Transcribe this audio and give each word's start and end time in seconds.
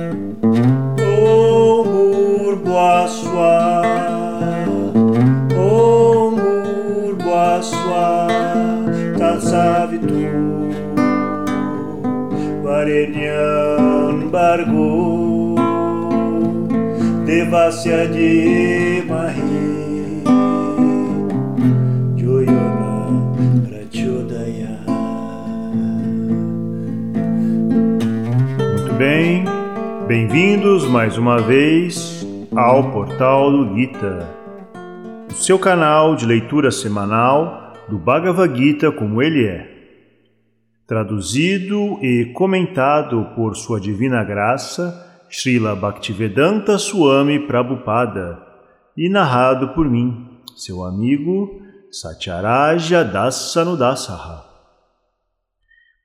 Om 0.00 1.84
Bhurvaswa 1.92 3.56
Om 5.56 6.34
Bhurvaswa 6.36 8.06
Tatsavitu 9.18 10.24
Varenyam 12.64 14.16
Bargo 14.32 14.90
Devasya 17.26 18.00
Mahi 19.08 19.39
Joyona 19.39 19.39
bem-vindos 30.10 30.88
mais 30.88 31.16
uma 31.16 31.40
vez 31.40 32.26
ao 32.56 32.90
Portal 32.90 33.48
do 33.48 33.76
Gita, 33.76 34.28
o 35.30 35.34
seu 35.34 35.56
canal 35.56 36.16
de 36.16 36.26
leitura 36.26 36.72
semanal 36.72 37.74
do 37.88 37.96
Bhagavad 37.96 38.52
Gita 38.58 38.90
como 38.90 39.22
ele 39.22 39.46
é, 39.46 39.70
traduzido 40.84 41.96
e 42.02 42.24
comentado 42.34 43.24
por 43.36 43.54
Sua 43.54 43.80
Divina 43.80 44.24
Graça, 44.24 45.24
Srila 45.30 45.76
Bhaktivedanta 45.76 46.76
Swami 46.76 47.46
Prabhupada, 47.46 48.36
e 48.96 49.08
narrado 49.08 49.68
por 49.74 49.88
mim, 49.88 50.40
seu 50.56 50.82
amigo 50.82 51.62
Satyaraja 51.88 53.04
Dasanudasaha. 53.04 54.42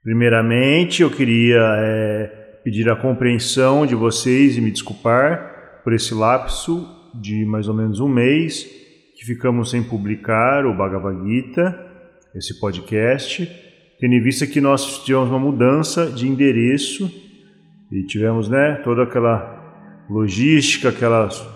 Primeiramente, 0.03 1.01
eu 1.01 1.09
queria 1.09 1.59
é, 1.79 2.44
pedir 2.65 2.89
a 2.89 2.95
compreensão 2.95 3.85
de 3.85 3.93
vocês 3.93 4.57
e 4.57 4.61
me 4.61 4.71
desculpar 4.71 5.81
por 5.83 5.93
esse 5.93 6.15
lapso 6.15 6.83
de 7.13 7.45
mais 7.45 7.67
ou 7.67 7.75
menos 7.75 7.99
um 7.99 8.09
mês 8.09 8.63
que 9.15 9.23
ficamos 9.23 9.69
sem 9.69 9.83
publicar 9.83 10.65
o 10.65 10.73
Bhagavad 10.73 11.15
Gita, 11.29 11.79
esse 12.33 12.59
podcast, 12.59 13.47
tendo 13.99 14.15
em 14.15 14.19
vista 14.19 14.47
que 14.47 14.59
nós 14.59 15.03
tivemos 15.03 15.29
uma 15.29 15.37
mudança 15.37 16.07
de 16.07 16.27
endereço 16.27 17.09
e 17.91 18.03
tivemos 18.07 18.49
né, 18.49 18.81
toda 18.83 19.03
aquela 19.03 20.03
logística, 20.09 20.89
aquelas 20.89 21.47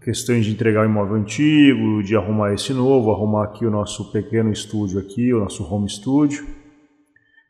questões 0.00 0.44
de 0.44 0.52
entregar 0.52 0.86
o 0.86 0.88
imóvel 0.88 1.16
antigo, 1.16 2.04
de 2.04 2.14
arrumar 2.14 2.54
esse 2.54 2.72
novo, 2.72 3.10
arrumar 3.10 3.46
aqui 3.46 3.66
o 3.66 3.70
nosso 3.70 4.12
pequeno 4.12 4.52
estúdio 4.52 5.00
aqui, 5.00 5.34
o 5.34 5.40
nosso 5.40 5.64
home 5.64 5.90
studio. 5.90 6.46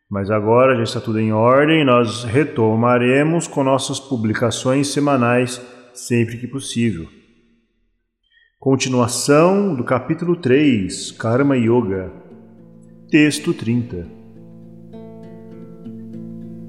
Mas 0.09 0.31
agora 0.31 0.77
já 0.77 0.85
está 0.85 1.01
tudo 1.01 1.19
em 1.19 1.33
ordem, 1.33 1.85
nós 1.85 2.23
retomaremos 2.23 3.49
com 3.49 3.65
nossas 3.65 3.99
publicações 3.99 4.93
semanais 4.93 5.61
sempre 5.93 6.39
que 6.39 6.47
possível. 6.47 7.09
Continuação 8.61 9.75
do 9.75 9.83
capítulo 9.83 10.37
3, 10.37 11.11
Karma 11.13 11.57
Yoga. 11.57 12.13
Texto 13.11 13.53
30. 13.53 14.07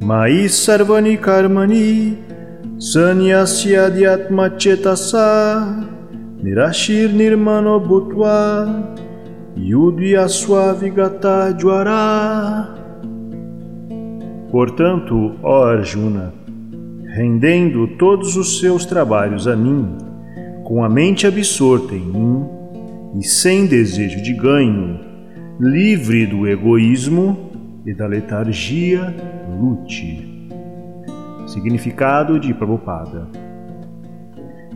Mai 0.03 0.49
sarvani 0.49 1.17
karmani 1.17 2.17
sanyasya 2.79 3.85
adhyatma 3.85 4.49
chetasa 4.57 5.89
nirashir 6.41 7.09
nirmano 7.09 7.79
bhutva 7.79 8.93
yudhyasva 9.55 10.73
vigata 10.73 11.51
jwara 11.59 12.86
Portanto, 14.51 15.35
ó 15.43 15.65
Arjuna, 15.65 16.33
rendendo 17.13 17.87
todos 17.97 18.37
os 18.37 18.59
seus 18.59 18.85
trabalhos 18.85 19.47
a 19.47 19.55
mim, 19.55 19.97
com 20.63 20.83
a 20.83 20.89
mente 20.89 21.25
absorta 21.25 21.95
em 21.95 22.05
mim 22.05 22.45
e 23.19 23.23
sem 23.23 23.65
desejo 23.65 24.21
de 24.21 24.33
ganho, 24.33 24.99
livre 25.59 26.25
do 26.25 26.47
egoísmo 26.47 27.49
e 27.85 27.93
da 27.93 28.05
letargia, 28.05 29.15
lute. 29.59 30.49
Significado 31.47 32.39
de 32.39 32.53
Prabhupada. 32.53 33.27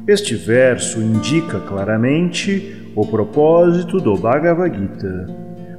Este 0.07 0.35
verso 0.35 0.99
indica 0.99 1.59
claramente 1.59 2.75
o 2.95 3.05
propósito 3.05 3.99
do 3.99 4.17
Bhagavad 4.17 4.75
Gita. 4.75 5.27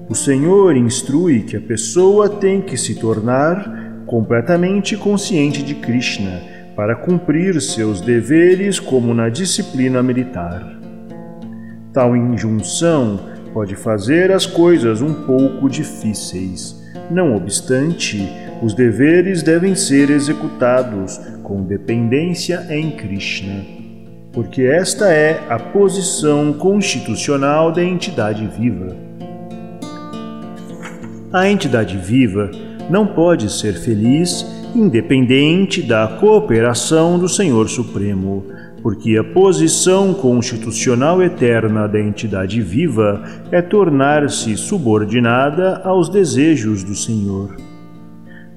O 0.08 0.14
Senhor 0.14 0.76
instrui 0.76 1.40
que 1.40 1.56
a 1.56 1.60
pessoa 1.60 2.28
tem 2.28 2.60
que 2.60 2.76
se 2.76 2.94
tornar 2.94 3.81
completamente 4.12 4.94
consciente 4.94 5.62
de 5.62 5.74
Krishna 5.74 6.42
para 6.76 6.94
cumprir 6.94 7.58
seus 7.62 8.02
deveres 8.02 8.78
como 8.78 9.14
na 9.14 9.30
disciplina 9.30 10.02
militar. 10.02 10.70
Tal 11.94 12.14
injunção 12.14 13.18
pode 13.54 13.74
fazer 13.74 14.30
as 14.30 14.44
coisas 14.44 15.00
um 15.00 15.14
pouco 15.24 15.66
difíceis. 15.66 16.78
Não 17.10 17.34
obstante, 17.34 18.28
os 18.62 18.74
deveres 18.74 19.42
devem 19.42 19.74
ser 19.74 20.10
executados 20.10 21.18
com 21.42 21.62
dependência 21.62 22.66
em 22.68 22.90
Krishna, 22.90 23.64
porque 24.30 24.60
esta 24.60 25.10
é 25.10 25.40
a 25.48 25.58
posição 25.58 26.52
constitucional 26.52 27.72
da 27.72 27.82
entidade 27.82 28.46
viva. 28.46 28.94
A 31.32 31.48
entidade 31.48 31.96
viva 31.96 32.50
não 32.90 33.06
pode 33.06 33.52
ser 33.52 33.74
feliz 33.74 34.46
independente 34.74 35.82
da 35.82 36.06
cooperação 36.08 37.18
do 37.18 37.28
Senhor 37.28 37.68
Supremo, 37.68 38.44
porque 38.82 39.16
a 39.16 39.22
posição 39.22 40.12
constitucional 40.12 41.22
eterna 41.22 41.86
da 41.86 42.00
entidade 42.00 42.60
viva 42.60 43.22
é 43.50 43.62
tornar-se 43.62 44.56
subordinada 44.56 45.80
aos 45.84 46.08
desejos 46.08 46.82
do 46.82 46.94
Senhor. 46.94 47.56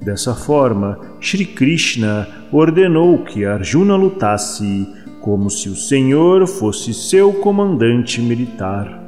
Dessa 0.01 0.33
forma, 0.33 0.99
Sri 1.19 1.45
Krishna 1.45 2.27
ordenou 2.51 3.19
que 3.19 3.45
Arjuna 3.45 3.95
lutasse 3.95 4.87
como 5.21 5.49
se 5.49 5.69
o 5.69 5.75
Senhor 5.75 6.47
fosse 6.47 6.93
seu 6.93 7.33
comandante 7.33 8.21
militar. 8.21 9.03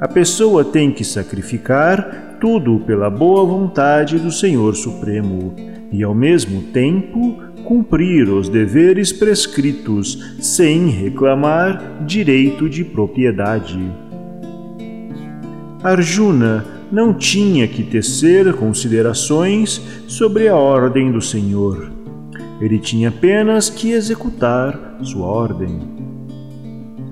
A 0.00 0.06
pessoa 0.06 0.64
tem 0.64 0.92
que 0.92 1.04
sacrificar 1.04 2.27
tudo 2.40 2.80
pela 2.80 3.10
boa 3.10 3.44
vontade 3.44 4.18
do 4.18 4.30
Senhor 4.30 4.74
Supremo 4.74 5.54
e, 5.90 6.02
ao 6.02 6.14
mesmo 6.14 6.62
tempo, 6.72 7.42
cumprir 7.64 8.28
os 8.28 8.48
deveres 8.48 9.12
prescritos 9.12 10.36
sem 10.40 10.88
reclamar 10.88 12.04
direito 12.06 12.68
de 12.68 12.84
propriedade. 12.84 13.78
Arjuna 15.82 16.64
não 16.90 17.12
tinha 17.12 17.68
que 17.68 17.82
tecer 17.82 18.54
considerações 18.54 19.80
sobre 20.06 20.48
a 20.48 20.56
ordem 20.56 21.12
do 21.12 21.20
Senhor. 21.20 21.90
Ele 22.60 22.78
tinha 22.78 23.10
apenas 23.10 23.68
que 23.68 23.90
executar 23.90 24.96
sua 25.02 25.26
ordem. 25.26 25.78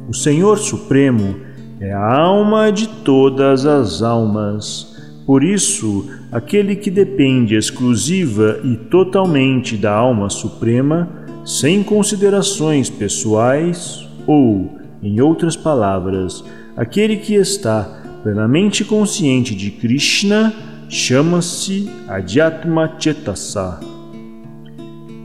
O 0.09 0.15
Senhor 0.15 0.59
Supremo 0.59 1.37
é 1.79 1.93
a 1.93 2.19
alma 2.19 2.73
de 2.73 2.89
todas 2.89 3.67
as 3.67 4.03
almas 4.03 4.96
por 5.27 5.43
isso, 5.43 6.09
aquele 6.31 6.77
que 6.77 6.89
depende 6.89 7.57
exclusiva 7.57 8.61
e 8.63 8.77
totalmente 8.77 9.77
da 9.77 9.93
alma 9.93 10.31
suprema, 10.31 11.11
sem 11.45 11.83
considerações 11.83 12.89
pessoais, 12.89 14.09
ou, 14.25 14.79
em 15.03 15.21
outras 15.21 15.57
palavras, 15.57 16.45
aquele 16.77 17.17
que 17.17 17.35
está 17.35 18.03
plenamente 18.23 18.85
consciente 18.85 19.53
de 19.53 19.73
Krishna, 19.73 20.55
chama-se 20.89 21.91
Adhyatma 22.07 22.95
Chetasa. 22.97 23.81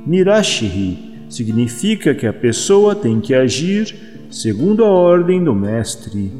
Nirashiri 0.07 0.97
significa 1.29 2.15
que 2.15 2.25
a 2.25 2.33
pessoa 2.33 2.95
tem 2.95 3.19
que 3.19 3.35
agir 3.35 3.95
segundo 4.31 4.83
a 4.83 4.89
ordem 4.89 5.43
do 5.43 5.53
Mestre 5.53 6.31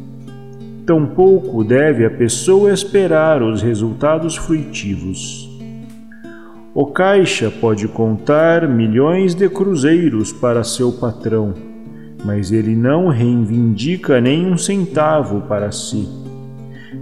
tampouco 0.92 1.64
deve 1.64 2.04
a 2.04 2.10
pessoa 2.10 2.74
esperar 2.74 3.42
os 3.42 3.62
resultados 3.62 4.36
fruitivos. 4.36 5.50
O 6.76 6.88
caixa 6.88 7.50
pode 7.50 7.88
contar 7.88 8.68
milhões 8.68 9.34
de 9.34 9.48
cruzeiros 9.48 10.34
para 10.34 10.66
seu 10.66 10.92
patrão, 10.92 11.54
mas 12.26 12.52
ele 12.52 12.76
não 12.76 13.08
reivindica 13.08 14.20
nem 14.20 14.46
um 14.46 14.58
centavo 14.58 15.40
para 15.48 15.72
si. 15.72 16.10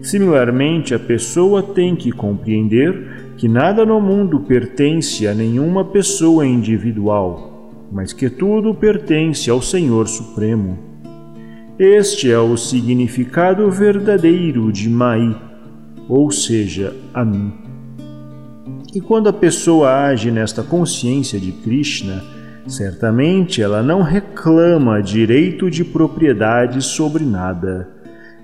Similarmente, 0.04 0.94
a 0.94 1.00
pessoa 1.00 1.64
tem 1.64 1.96
que 1.96 2.12
compreender 2.12 3.34
que 3.38 3.48
nada 3.48 3.84
no 3.88 4.00
mundo 4.00 4.42
pertence 4.42 5.28
a 5.28 5.34
nenhuma 5.34 5.84
pessoa 5.84 6.46
individual, 6.46 7.72
mas 7.92 8.14
que 8.14 8.30
tudo 8.30 8.72
pertence 8.72 9.50
ao 9.50 9.64
Senhor 9.64 10.08
Supremo. 10.08 10.89
Este 11.80 12.30
é 12.30 12.38
o 12.38 12.58
significado 12.58 13.72
verdadeiro 13.72 14.72
de 14.72 14.90
Mai, 14.90 15.36
ou 16.10 16.30
seja, 16.30 16.94
a 17.14 17.24
mim. 17.24 17.54
E 18.94 19.00
quando 19.00 19.30
a 19.30 19.34
pessoa 19.34 20.08
age 20.08 20.30
nesta 20.30 20.62
consciência 20.62 21.40
de 21.40 21.52
Krishna, 21.52 22.22
Certamente 22.70 23.64
ela 23.64 23.82
não 23.82 24.04
reclama 24.04 25.02
direito 25.02 25.72
de 25.72 25.84
propriedade 25.84 26.84
sobre 26.84 27.24
nada. 27.24 27.90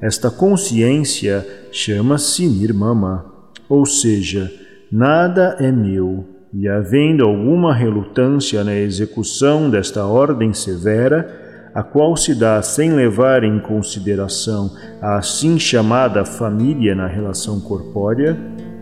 Esta 0.01 0.31
consciência 0.31 1.45
chama-se 1.71 2.47
nirmama, 2.47 3.23
ou 3.69 3.85
seja, 3.85 4.51
nada 4.91 5.55
é 5.59 5.71
meu, 5.71 6.25
e 6.51 6.67
havendo 6.67 7.23
alguma 7.23 7.73
relutância 7.73 8.63
na 8.63 8.75
execução 8.75 9.69
desta 9.69 10.05
ordem 10.05 10.53
severa, 10.53 11.44
a 11.75 11.83
qual 11.83 12.15
se 12.15 12.33
dá 12.33 12.61
sem 12.61 12.93
levar 12.93 13.43
em 13.43 13.59
consideração 13.59 14.71
a 15.01 15.17
assim 15.17 15.59
chamada 15.59 16.23
família 16.23 16.95
na 16.95 17.05
relação 17.05 17.59
corpórea, 17.59 18.37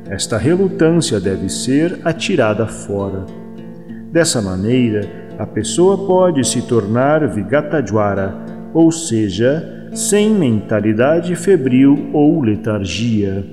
esta 0.07 0.37
relutância 0.37 1.19
deve 1.19 1.49
ser 1.49 1.99
atirada 2.05 2.67
fora. 2.67 3.25
Dessa 4.11 4.43
maneira, 4.43 5.09
a 5.39 5.47
pessoa 5.47 6.05
pode 6.05 6.47
se 6.47 6.61
tornar 6.61 7.27
Vigatajwara, 7.27 8.31
ou 8.71 8.91
seja, 8.91 9.89
sem 9.91 10.29
mentalidade 10.29 11.35
febril 11.35 12.11
ou 12.13 12.41
letargia. 12.41 13.43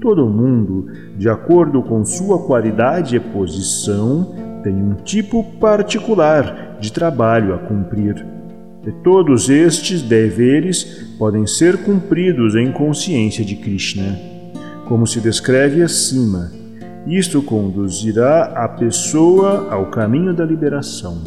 Todo 0.00 0.26
mundo, 0.26 0.86
de 1.18 1.28
acordo 1.28 1.82
com 1.82 2.02
sua 2.02 2.46
qualidade 2.46 3.14
e 3.16 3.20
posição, 3.20 4.34
tem 4.62 4.74
um 4.74 4.94
tipo 4.94 5.44
particular 5.60 6.78
de 6.80 6.90
trabalho 6.90 7.54
a 7.54 7.58
cumprir. 7.58 8.33
E 8.86 8.92
todos 9.02 9.48
estes 9.48 10.02
deveres 10.02 10.84
podem 11.18 11.46
ser 11.46 11.78
cumpridos 11.78 12.54
em 12.54 12.70
consciência 12.70 13.44
de 13.44 13.56
Krishna, 13.56 14.18
como 14.86 15.06
se 15.06 15.20
descreve 15.20 15.82
acima 15.82 16.64
isto 17.06 17.42
conduzirá 17.42 18.44
a 18.56 18.66
pessoa 18.66 19.68
ao 19.70 19.86
caminho 19.86 20.32
da 20.32 20.44
liberação. 20.44 21.22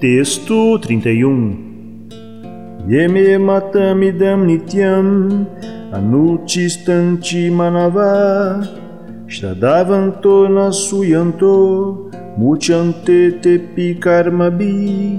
Texto 0.00 0.78
31 0.80 2.08
Yeme 2.88 3.38
matamidam 3.38 4.44
nityam 4.44 5.46
anuchistanti 5.92 7.50
manava 7.50 8.60
Shradavanto 9.28 10.48
nasuyanto 10.48 12.03
muchante 12.36 13.38
tepi 13.40 13.94
karmabi 13.94 15.18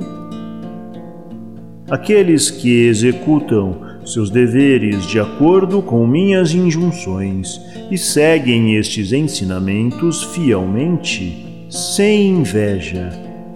Aqueles 1.90 2.50
que 2.50 2.88
executam 2.88 3.80
seus 4.04 4.32
deveres 4.32 5.06
de 5.06 5.20
acordo 5.20 5.84
com 5.84 6.06
minhas 6.06 6.52
injunções 6.54 7.62
e 7.92 7.98
seguem 7.98 8.76
estes 8.76 9.14
ensinamentos 9.14 10.24
fielmente, 10.24 11.68
sem 11.70 12.30
inveja, 12.30 13.10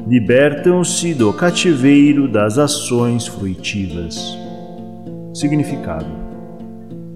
libertam-se 0.08 1.14
do 1.16 1.34
cativeiro 1.34 2.28
das 2.28 2.60
ações 2.60 3.26
fruitivas. 3.26 4.38
Significado: 5.34 6.08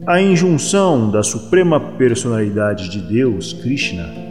A 0.07 0.19
injunção 0.19 1.11
da 1.11 1.21
Suprema 1.21 1.79
Personalidade 1.79 2.89
de 2.89 2.99
Deus, 3.01 3.53
Krishna, 3.53 4.22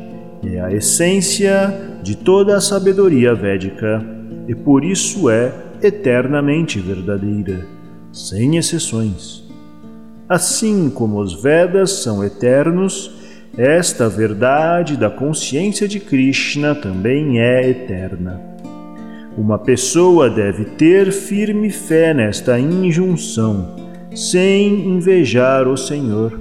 é 0.44 0.60
a 0.60 0.72
essência 0.72 1.98
de 2.02 2.16
toda 2.16 2.56
a 2.56 2.60
sabedoria 2.60 3.34
védica 3.34 4.04
e 4.48 4.54
por 4.54 4.84
isso 4.84 5.30
é 5.30 5.52
eternamente 5.82 6.80
verdadeira 6.80 7.66
sem 8.12 8.56
exceções. 8.56 9.42
Assim 10.28 10.90
como 10.90 11.20
os 11.20 11.42
Vedas 11.42 12.02
são 12.02 12.24
eternos, 12.24 13.10
esta 13.56 14.08
verdade 14.08 14.96
da 14.96 15.10
consciência 15.10 15.88
de 15.88 16.00
Krishna 16.00 16.74
também 16.74 17.40
é 17.40 17.68
eterna. 17.68 18.40
Uma 19.36 19.58
pessoa 19.58 20.28
deve 20.28 20.64
ter 20.64 21.10
firme 21.10 21.70
fé 21.70 22.12
nesta 22.12 22.58
injunção, 22.58 23.76
sem 24.14 24.86
invejar 24.88 25.66
o 25.66 25.76
Senhor. 25.76 26.38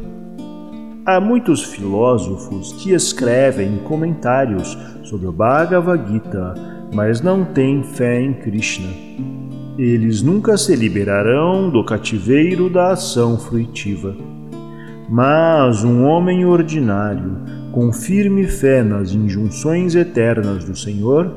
Há 1.03 1.19
muitos 1.19 1.63
filósofos 1.63 2.74
que 2.74 2.94
escrevem 2.94 3.77
comentários 3.86 4.77
sobre 5.01 5.25
o 5.25 5.31
Bhagavad 5.31 6.07
Gita, 6.07 6.53
mas 6.94 7.21
não 7.21 7.44
têm 7.44 7.81
fé 7.81 8.21
em 8.21 8.33
Krishna. 8.33 8.88
Eles 9.80 10.21
nunca 10.21 10.56
se 10.57 10.75
liberarão 10.75 11.71
do 11.71 11.83
cativeiro 11.83 12.69
da 12.69 12.92
ação 12.92 13.36
fruitiva. 13.39 14.15
Mas 15.09 15.83
um 15.83 16.03
homem 16.03 16.45
ordinário, 16.45 17.36
com 17.71 17.92
firme 17.92 18.45
fé 18.45 18.83
nas 18.83 19.12
injunções 19.12 19.95
eternas 19.95 20.63
do 20.65 20.77
Senhor, 20.77 21.33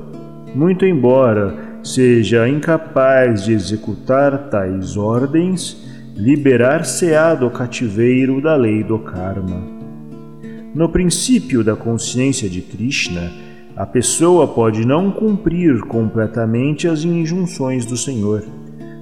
muito 0.54 0.84
embora 0.84 1.54
seja 1.82 2.46
incapaz 2.46 3.44
de 3.44 3.54
executar 3.54 4.50
tais 4.50 4.94
ordens, 4.94 5.93
liberar-se-á 6.16 7.34
do 7.34 7.50
cativeiro 7.50 8.40
da 8.40 8.54
lei 8.54 8.84
do 8.84 9.00
karma. 9.00 9.60
No 10.72 10.88
princípio 10.88 11.64
da 11.64 11.74
consciência 11.74 12.48
de 12.48 12.62
Krishna, 12.62 13.32
a 13.76 13.84
pessoa 13.84 14.46
pode 14.46 14.86
não 14.86 15.10
cumprir 15.10 15.80
completamente 15.80 16.86
as 16.86 17.02
injunções 17.04 17.84
do 17.84 17.96
Senhor, 17.96 18.44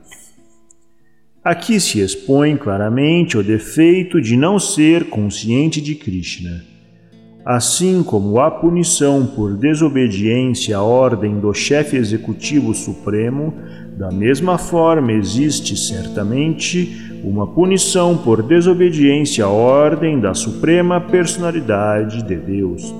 Aqui 1.43 1.79
se 1.79 1.99
expõe 1.99 2.55
claramente 2.55 3.37
o 3.37 3.43
defeito 3.43 4.21
de 4.21 4.37
não 4.37 4.59
ser 4.59 5.09
consciente 5.09 5.81
de 5.81 5.95
Krishna. 5.95 6.63
Assim 7.45 8.03
como 8.03 8.39
a 8.39 8.51
punição 8.51 9.25
por 9.25 9.55
desobediência 9.55 10.77
à 10.77 10.83
ordem 10.83 11.39
do 11.39 11.53
chefe 11.53 11.95
executivo 11.95 12.73
supremo, 12.73 13.53
da 13.97 14.11
mesma 14.11 14.57
forma 14.57 15.13
existe 15.13 15.75
certamente 15.77 17.09
uma 17.23 17.47
punição 17.47 18.17
por 18.17 18.43
desobediência 18.43 19.45
à 19.45 19.49
ordem 19.49 20.19
da 20.19 20.33
Suprema 20.33 20.99
Personalidade 20.99 22.23
de 22.23 22.35
Deus. 22.35 22.93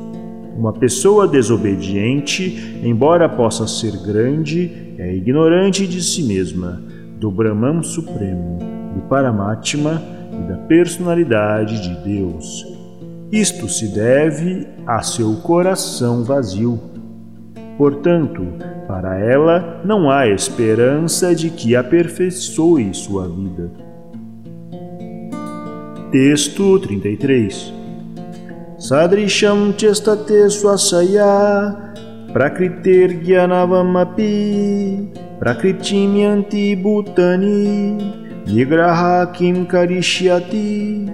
Uma 0.58 0.74
pessoa 0.74 1.28
desobediente, 1.28 2.82
embora 2.84 3.30
possa 3.30 3.68
ser 3.68 3.92
grande, 4.06 4.94
é 4.98 5.16
ignorante 5.16 5.86
de 5.86 6.02
si 6.02 6.24
mesma, 6.24 6.82
do 7.20 7.30
Brahman 7.30 7.84
Supremo, 7.84 8.58
do 8.94 9.02
Paramatma 9.08 10.02
e 10.34 10.50
da 10.50 10.58
personalidade 10.58 11.82
de 11.82 12.04
Deus. 12.04 12.79
Isto 13.32 13.70
se 13.70 13.88
deve 13.88 14.68
a 14.88 15.04
seu 15.04 15.36
coração 15.36 16.24
vazio. 16.24 16.80
Portanto, 17.78 18.42
para 18.88 19.20
ela 19.20 19.82
não 19.86 20.10
há 20.10 20.28
esperança 20.28 21.36
de 21.36 21.52
que 21.52 21.76
aperfeiçoe 21.76 22.92
sua 22.94 23.28
vida. 23.30 23.72
Texto 26.12 26.80
33 26.80 27.72
Sadrisham 28.80 29.74
chestate 29.78 30.50
swasaya 30.50 31.76
prakriter 32.34 33.22
gyanavamapi 33.22 35.12
prakritim 35.40 36.18
yanti 36.22 36.76
bhutani 36.76 37.98
vigraha 38.48 39.32
kim 39.34 39.66
karishyati 39.66 41.12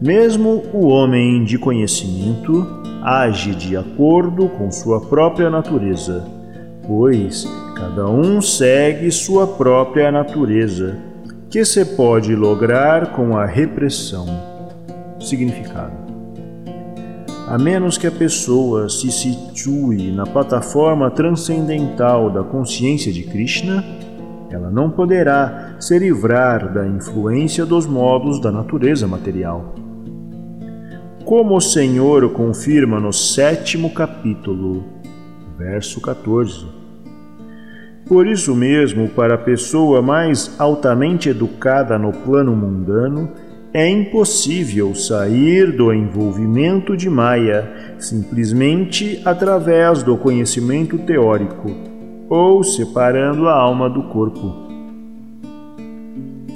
Mesmo 0.00 0.62
o 0.72 0.86
homem 0.86 1.42
de 1.44 1.58
conhecimento 1.58 2.66
age 3.02 3.54
de 3.54 3.76
acordo 3.76 4.48
com 4.48 4.70
sua 4.70 5.00
própria 5.00 5.50
natureza, 5.50 6.24
pois 6.86 7.44
cada 7.74 8.08
um 8.08 8.40
segue 8.40 9.10
sua 9.10 9.46
própria 9.46 10.12
natureza, 10.12 10.96
que 11.50 11.64
se 11.64 11.84
pode 11.84 12.34
lograr 12.36 13.12
com 13.12 13.36
a 13.36 13.44
repressão. 13.44 14.26
Significado 15.20 16.08
a 17.48 17.56
menos 17.56 17.96
que 17.96 18.06
a 18.06 18.10
pessoa 18.10 18.90
se 18.90 19.10
situe 19.10 20.12
na 20.12 20.26
plataforma 20.26 21.10
transcendental 21.10 22.28
da 22.28 22.44
consciência 22.44 23.10
de 23.10 23.22
Krishna, 23.22 23.82
ela 24.50 24.70
não 24.70 24.90
poderá 24.90 25.76
se 25.80 25.98
livrar 25.98 26.70
da 26.74 26.86
influência 26.86 27.64
dos 27.64 27.86
modos 27.86 28.38
da 28.38 28.52
natureza 28.52 29.06
material. 29.06 29.87
Como 31.28 31.56
o 31.56 31.60
Senhor 31.60 32.26
confirma 32.30 32.98
no 32.98 33.12
sétimo 33.12 33.92
capítulo, 33.92 34.82
verso 35.58 36.00
14. 36.00 36.64
Por 38.06 38.26
isso 38.26 38.54
mesmo, 38.54 39.10
para 39.10 39.34
a 39.34 39.38
pessoa 39.38 40.00
mais 40.00 40.58
altamente 40.58 41.28
educada 41.28 41.98
no 41.98 42.12
plano 42.12 42.56
mundano, 42.56 43.30
é 43.74 43.86
impossível 43.86 44.94
sair 44.94 45.70
do 45.70 45.92
envolvimento 45.92 46.96
de 46.96 47.10
Maya 47.10 47.94
simplesmente 47.98 49.20
através 49.22 50.02
do 50.02 50.16
conhecimento 50.16 50.96
teórico 50.96 51.68
ou 52.30 52.64
separando 52.64 53.50
a 53.50 53.52
alma 53.52 53.90
do 53.90 54.04
corpo. 54.04 54.66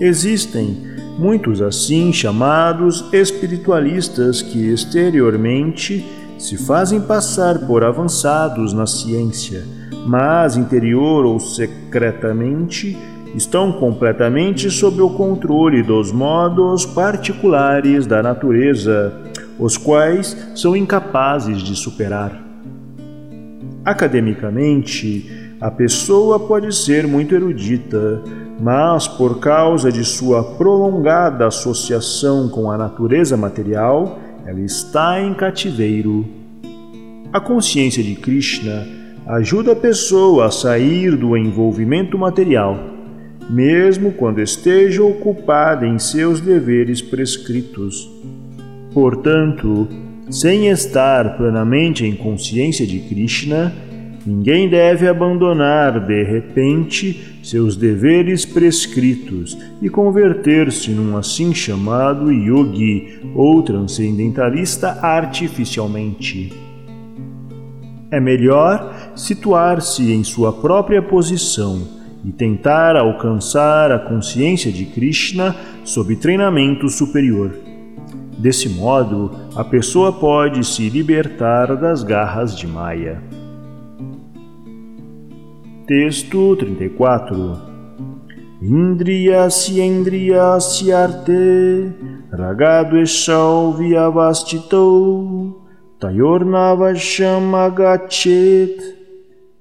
Existem 0.00 0.91
muitos 1.18 1.60
assim 1.60 2.12
chamados 2.12 3.04
espiritualistas 3.12 4.42
que 4.42 4.70
exteriormente 4.70 6.04
se 6.38 6.56
fazem 6.56 7.00
passar 7.00 7.60
por 7.66 7.84
avançados 7.84 8.72
na 8.72 8.86
ciência, 8.86 9.64
mas 10.06 10.56
interior 10.56 11.24
ou 11.24 11.38
secretamente 11.38 12.96
estão 13.34 13.72
completamente 13.72 14.70
sob 14.70 15.00
o 15.00 15.10
controle 15.10 15.82
dos 15.82 16.12
modos 16.12 16.84
particulares 16.84 18.06
da 18.06 18.22
natureza, 18.22 19.12
os 19.58 19.76
quais 19.76 20.36
são 20.54 20.76
incapazes 20.76 21.62
de 21.62 21.74
superar. 21.76 22.42
Academicamente, 23.84 25.41
a 25.62 25.70
pessoa 25.70 26.40
pode 26.40 26.74
ser 26.74 27.06
muito 27.06 27.34
erudita, 27.34 28.20
mas 28.60 29.06
por 29.06 29.38
causa 29.38 29.92
de 29.92 30.04
sua 30.04 30.42
prolongada 30.42 31.46
associação 31.46 32.48
com 32.48 32.68
a 32.68 32.76
natureza 32.76 33.36
material, 33.36 34.18
ela 34.44 34.60
está 34.60 35.22
em 35.22 35.32
cativeiro. 35.32 36.26
A 37.32 37.38
consciência 37.38 38.02
de 38.02 38.16
Krishna 38.16 38.84
ajuda 39.26 39.70
a 39.70 39.76
pessoa 39.76 40.46
a 40.46 40.50
sair 40.50 41.16
do 41.16 41.36
envolvimento 41.36 42.18
material 42.18 42.92
mesmo 43.48 44.12
quando 44.12 44.40
esteja 44.40 45.02
ocupada 45.02 45.86
em 45.86 45.98
seus 45.98 46.40
deveres 46.40 47.02
prescritos. 47.02 48.10
Portanto, 48.94 49.88
sem 50.30 50.68
estar 50.68 51.36
plenamente 51.36 52.06
em 52.06 52.14
consciência 52.14 52.86
de 52.86 53.00
Krishna, 53.00 53.72
ninguém 54.26 54.68
deve 54.68 55.08
abandonar 55.08 56.06
de 56.06 56.22
repente 56.22 57.38
seus 57.42 57.76
deveres 57.76 58.44
prescritos 58.44 59.56
e 59.80 59.88
converter-se 59.88 60.90
num 60.90 61.16
assim 61.16 61.52
chamado 61.54 62.30
yogi 62.30 63.20
ou 63.34 63.62
transcendentalista 63.62 64.98
artificialmente. 65.02 66.52
É 68.10 68.20
melhor 68.20 69.12
situar-se 69.16 70.12
em 70.12 70.22
sua 70.22 70.52
própria 70.52 71.00
posição 71.00 71.80
e 72.24 72.30
tentar 72.30 72.94
alcançar 72.96 73.90
a 73.90 73.98
consciência 73.98 74.70
de 74.70 74.84
Krishna 74.84 75.56
sob 75.84 76.14
treinamento 76.16 76.88
superior. 76.88 77.52
Desse 78.38 78.68
modo, 78.68 79.30
a 79.56 79.64
pessoa 79.64 80.12
pode 80.12 80.64
se 80.64 80.88
libertar 80.88 81.76
das 81.76 82.02
garras 82.02 82.56
de 82.56 82.66
Maya. 82.66 83.41
Texto 85.92 86.56
34 86.56 87.60
Indriyasya 88.62 89.84
indriyasya 89.84 90.98
arte 90.98 91.92
ragado 92.32 92.96
eshau 92.96 93.76
vyavastitou 93.76 95.60
tayornavasham 96.00 97.54
agachet 97.54 98.80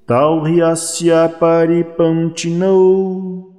Talhyasya 0.06 1.28
Paripantinou. 1.38 3.52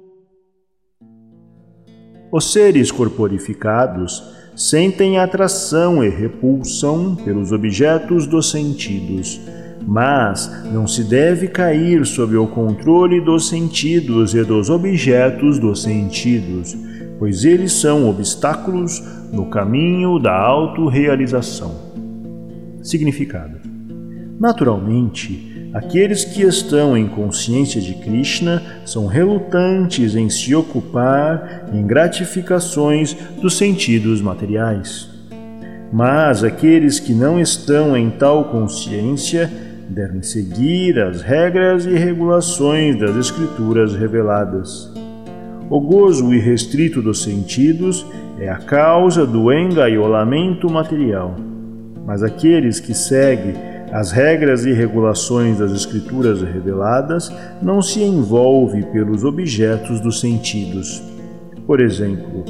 Os 2.32 2.52
seres 2.52 2.90
corporificados 2.90 4.20
sentem 4.56 5.20
atração 5.20 6.02
e 6.02 6.08
repulsão 6.08 7.14
pelos 7.14 7.52
objetos 7.52 8.26
dos 8.26 8.50
sentidos, 8.50 9.40
mas 9.86 10.50
não 10.72 10.86
se 10.86 11.04
deve 11.04 11.48
cair 11.48 12.04
sob 12.06 12.36
o 12.36 12.46
controle 12.46 13.20
dos 13.20 13.48
sentidos 13.48 14.34
e 14.34 14.42
dos 14.42 14.70
objetos 14.70 15.58
dos 15.58 15.82
sentidos, 15.82 16.76
pois 17.18 17.44
eles 17.44 17.72
são 17.72 18.08
obstáculos 18.08 19.02
no 19.32 19.46
caminho 19.46 20.18
da 20.18 20.34
autorrealização. 20.34 21.74
Significado: 22.82 23.58
Naturalmente, 24.38 25.54
Aqueles 25.74 26.24
que 26.24 26.42
estão 26.42 26.96
em 26.96 27.08
consciência 27.08 27.80
de 27.80 27.94
Krishna 27.94 28.62
são 28.86 29.06
relutantes 29.06 30.14
em 30.14 30.30
se 30.30 30.54
ocupar 30.54 31.68
em 31.74 31.84
gratificações 31.84 33.16
dos 33.42 33.58
sentidos 33.58 34.22
materiais. 34.22 35.10
Mas 35.92 36.44
aqueles 36.44 37.00
que 37.00 37.12
não 37.12 37.40
estão 37.40 37.96
em 37.96 38.08
tal 38.08 38.44
consciência 38.50 39.50
devem 39.88 40.22
seguir 40.22 40.98
as 40.98 41.22
regras 41.22 41.86
e 41.86 41.94
regulações 41.94 42.98
das 42.98 43.16
Escrituras 43.16 43.94
reveladas. 43.94 44.92
O 45.70 45.80
gozo 45.80 46.32
irrestrito 46.32 47.00
dos 47.00 47.22
sentidos 47.22 48.06
é 48.38 48.48
a 48.48 48.58
causa 48.58 49.26
do 49.26 49.52
engaiolamento 49.52 50.70
material, 50.70 51.36
mas 52.04 52.22
aqueles 52.22 52.80
que 52.80 52.94
seguem 52.94 53.54
as 53.92 54.10
regras 54.10 54.64
e 54.64 54.72
regulações 54.72 55.58
das 55.58 55.72
Escrituras 55.72 56.42
reveladas 56.42 57.32
não 57.62 57.80
se 57.80 58.02
envolve 58.02 58.82
pelos 58.86 59.24
objetos 59.24 60.00
dos 60.00 60.20
sentidos. 60.20 61.02
Por 61.66 61.80
exemplo, 61.80 62.44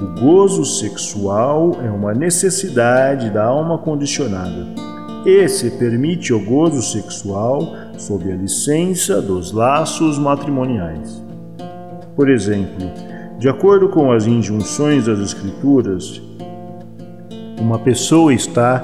o 0.00 0.20
gozo 0.20 0.64
sexual 0.64 1.78
é 1.84 1.90
uma 1.90 2.12
necessidade 2.12 3.30
da 3.30 3.44
alma 3.44 3.78
condicionada. 3.78 4.89
Esse 5.24 5.70
permite 5.72 6.32
o 6.32 6.42
gozo 6.42 6.80
sexual 6.80 7.74
sob 7.98 8.32
a 8.32 8.34
licença 8.34 9.20
dos 9.20 9.52
laços 9.52 10.18
matrimoniais. 10.18 11.22
Por 12.16 12.30
exemplo, 12.30 12.90
de 13.38 13.48
acordo 13.48 13.88
com 13.90 14.12
as 14.12 14.26
injunções 14.26 15.04
das 15.04 15.18
Escrituras, 15.18 16.22
uma 17.60 17.78
pessoa 17.78 18.32
está 18.32 18.78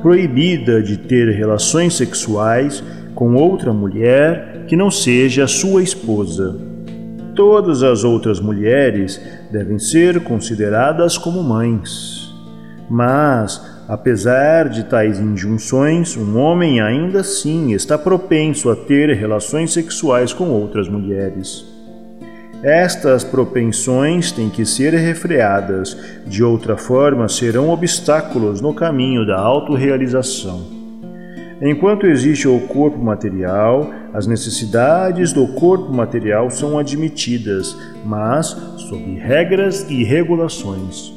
proibida 0.00 0.82
de 0.82 0.96
ter 0.96 1.28
relações 1.30 1.94
sexuais 1.94 2.82
com 3.14 3.34
outra 3.34 3.72
mulher 3.72 4.64
que 4.66 4.74
não 4.74 4.90
seja 4.90 5.46
sua 5.46 5.82
esposa. 5.82 6.58
Todas 7.36 7.82
as 7.82 8.02
outras 8.02 8.40
mulheres 8.40 9.20
devem 9.50 9.78
ser 9.78 10.22
consideradas 10.24 11.18
como 11.18 11.42
mães. 11.42 12.32
Mas, 12.88 13.71
apesar 13.92 14.70
de 14.70 14.84
tais 14.84 15.20
injunções, 15.20 16.16
um 16.16 16.38
homem 16.38 16.80
ainda 16.80 17.20
assim 17.20 17.74
está 17.74 17.98
propenso 17.98 18.70
a 18.70 18.74
ter 18.74 19.14
relações 19.14 19.70
sexuais 19.70 20.32
com 20.32 20.48
outras 20.48 20.88
mulheres. 20.88 21.62
Estas 22.62 23.22
propensões 23.22 24.32
têm 24.32 24.48
que 24.48 24.64
ser 24.64 24.94
refreadas, 24.94 25.94
de 26.26 26.42
outra 26.42 26.74
forma 26.74 27.28
serão 27.28 27.68
obstáculos 27.68 28.62
no 28.62 28.72
caminho 28.72 29.26
da 29.26 29.38
autorrealização. 29.38 30.62
Enquanto 31.60 32.06
existe 32.06 32.48
o 32.48 32.60
corpo 32.60 32.98
material, 32.98 33.90
as 34.14 34.26
necessidades 34.26 35.34
do 35.34 35.48
corpo 35.48 35.92
material 35.92 36.50
são 36.50 36.78
admitidas, 36.78 37.76
mas 38.06 38.56
sob 38.88 39.18
regras 39.18 39.84
e 39.90 40.02
regulações. 40.02 41.12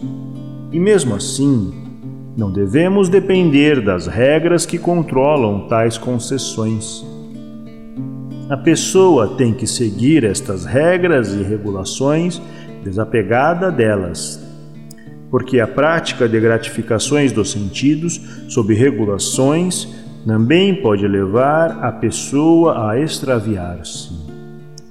E 0.74 0.80
mesmo 0.80 1.16
assim, 1.16 1.85
não 2.36 2.52
devemos 2.52 3.08
depender 3.08 3.82
das 3.82 4.08
regras 4.08 4.66
que 4.66 4.78
controlam 4.78 5.68
tais 5.68 5.98
concessões. 5.98 7.06
A 8.50 8.58
pessoa 8.58 9.36
tem 9.38 9.54
que 9.54 9.66
seguir 9.66 10.24
estas 10.24 10.66
regras 10.66 11.34
e 11.34 11.42
regulações 11.42 12.42
desapegada 12.84 13.72
delas. 13.72 14.44
porque 15.32 15.60
a 15.60 15.68
prática 15.68 16.30
de 16.30 16.40
gratificações 16.40 17.32
dos 17.34 17.52
sentidos, 17.52 18.22
sob 18.48 18.74
regulações, 18.74 19.88
também 20.26 20.82
pode 20.82 21.06
levar 21.06 21.84
a 21.84 21.92
pessoa 21.92 22.90
a 22.90 23.00
extraviar-se. 23.00 24.14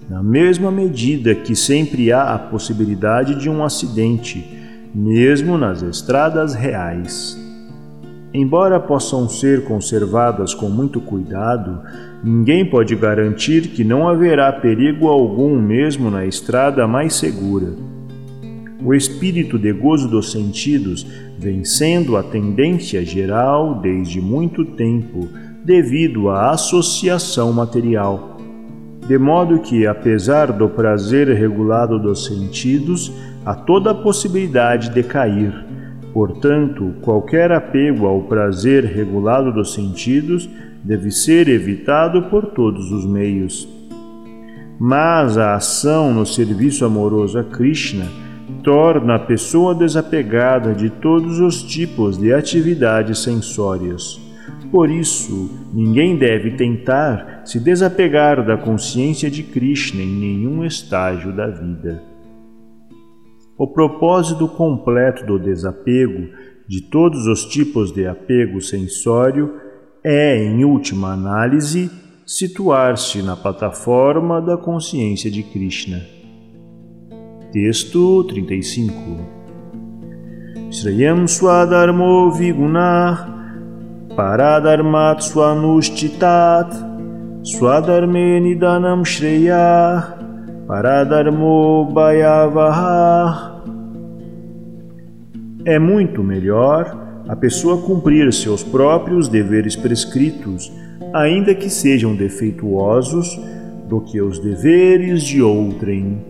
Na 0.09 0.23
mesma 0.23 0.71
medida 0.71 1.35
que 1.35 1.57
sempre 1.57 2.13
há 2.13 2.35
a 2.35 2.39
possibilidade 2.39 3.37
de 3.37 3.49
um 3.49 3.65
acidente, 3.65 4.45
mesmo 4.95 5.59
nas 5.59 5.83
estradas 5.83 6.55
reais. 6.55 7.37
Embora 8.33 8.81
possam 8.81 9.29
ser 9.29 9.65
conservadas 9.65 10.55
com 10.55 10.69
muito 10.69 11.01
cuidado, 11.01 11.81
ninguém 12.23 12.69
pode 12.69 12.95
garantir 12.97 13.69
que 13.69 13.85
não 13.85 14.09
haverá 14.09 14.53
perigo 14.53 15.09
algum 15.09 15.61
mesmo 15.61 16.11
na 16.11 16.25
estrada 16.27 16.87
mais 16.87 17.15
segura. 17.15 17.73
O 18.85 18.93
espírito 18.93 19.59
de 19.59 19.73
gozo 19.73 20.09
dos 20.09 20.31
sentidos 20.33 21.07
vem 21.39 21.65
sendo 21.65 22.17
a 22.17 22.23
tendência 22.23 23.05
geral 23.05 23.81
desde 23.81 24.21
muito 24.21 24.65
tempo, 24.65 25.29
devido 25.65 26.29
à 26.29 26.51
associação 26.51 27.53
material. 27.53 28.37
De 29.07 29.19
modo 29.19 29.61
que, 29.61 29.87
apesar 29.87 30.53
do 30.53 30.69
prazer 30.69 31.29
regulado 31.29 31.99
dos 31.99 32.25
sentidos, 32.27 33.13
há 33.45 33.55
toda 33.55 33.91
a 33.91 33.95
possibilidade 33.95 34.91
de 34.91 35.03
cair. 35.03 35.53
Portanto, 36.13 36.95
qualquer 37.03 37.51
apego 37.53 38.07
ao 38.07 38.23
prazer 38.23 38.85
regulado 38.85 39.53
dos 39.53 39.75
sentidos 39.75 40.49
deve 40.83 41.11
ser 41.11 41.49
evitado 41.49 42.23
por 42.25 42.47
todos 42.47 42.93
os 42.93 43.05
meios. 43.05 43.69
Mas 44.79 45.39
a 45.39 45.55
ação 45.55 46.13
no 46.13 46.27
serviço 46.27 46.85
amoroso 46.85 47.39
a 47.39 47.45
Krishna 47.45 48.07
torna 48.63 49.17
a 49.17 49.19
pessoa 49.19 49.75
desapegada 49.75 50.75
de 50.75 50.91
todos 50.91 51.41
os 51.41 51.63
tipos 51.63 52.19
de 52.19 52.33
atividades 52.33 53.19
sensórias. 53.21 54.21
Por 54.71 54.91
isso, 54.91 55.51
ninguém 55.73 56.17
deve 56.17 56.53
tentar 56.53 57.43
se 57.45 57.61
desapegar 57.61 58.45
da 58.45 58.57
consciência 58.57 59.31
de 59.31 59.43
Krishna 59.43 60.03
em 60.03 60.09
nenhum 60.09 60.65
estágio 60.65 61.33
da 61.33 61.47
vida. 61.47 62.14
O 63.57 63.69
propósito 63.69 64.49
completo 64.49 65.25
do 65.25 65.39
desapego 65.39 66.29
de 66.67 66.81
todos 66.83 67.27
os 67.27 67.45
tipos 67.45 67.93
de 67.93 68.07
apego 68.07 68.61
sensório 68.61 69.61
é, 70.03 70.37
em 70.37 70.65
última 70.65 71.13
análise, 71.13 71.91
situar-se 72.27 73.23
na 73.23 73.37
plataforma 73.37 74.41
da 74.43 74.57
consciência 74.57 75.31
de 75.31 75.43
Krishna. 75.43 76.01
Texto 77.53 78.25
35 78.25 78.93
Shreyam 80.73 81.29
Swadharmo 81.29 82.33
Vigunah 82.33 83.33
Paradharmat 84.17 85.23
Swanushchitat 85.23 86.75
Swadharme 87.45 88.41
Nidanam 88.41 89.05
Shreyah 89.05 90.24
Paradharmo 90.67 91.91
Bhayavah 91.93 93.63
É 95.67 95.79
muito 95.79 96.25
melhor 96.25 97.23
a 97.29 97.37
pessoa 97.37 97.83
cumprir 97.83 98.33
seus 98.33 98.63
próprios 98.63 99.29
deveres 99.29 99.77
prescritos, 99.77 100.73
ainda 101.13 101.55
que 101.55 101.69
sejam 101.69 102.15
defeituosos, 102.15 103.39
do 103.89 104.01
que 104.01 104.23
os 104.23 104.39
deveres 104.39 105.23
de 105.23 105.43
outrem. 105.43 106.25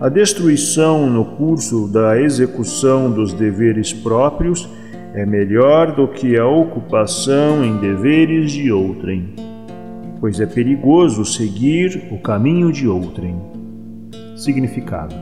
A 0.00 0.08
destruição 0.08 1.08
no 1.08 1.24
curso 1.36 1.88
da 1.88 2.18
execução 2.18 3.10
dos 3.10 3.34
deveres 3.34 3.92
próprios 3.92 4.66
é 5.14 5.26
melhor 5.26 5.94
do 5.94 6.08
que 6.08 6.38
a 6.38 6.46
ocupação 6.46 7.62
em 7.62 7.76
deveres 7.76 8.52
de 8.52 8.72
outrem, 8.72 9.34
pois 10.20 10.40
é 10.40 10.46
perigoso 10.46 11.24
seguir 11.24 12.08
o 12.10 12.18
caminho 12.18 12.72
de 12.72 12.88
outrem. 12.88 13.36
Significado: 14.36 15.14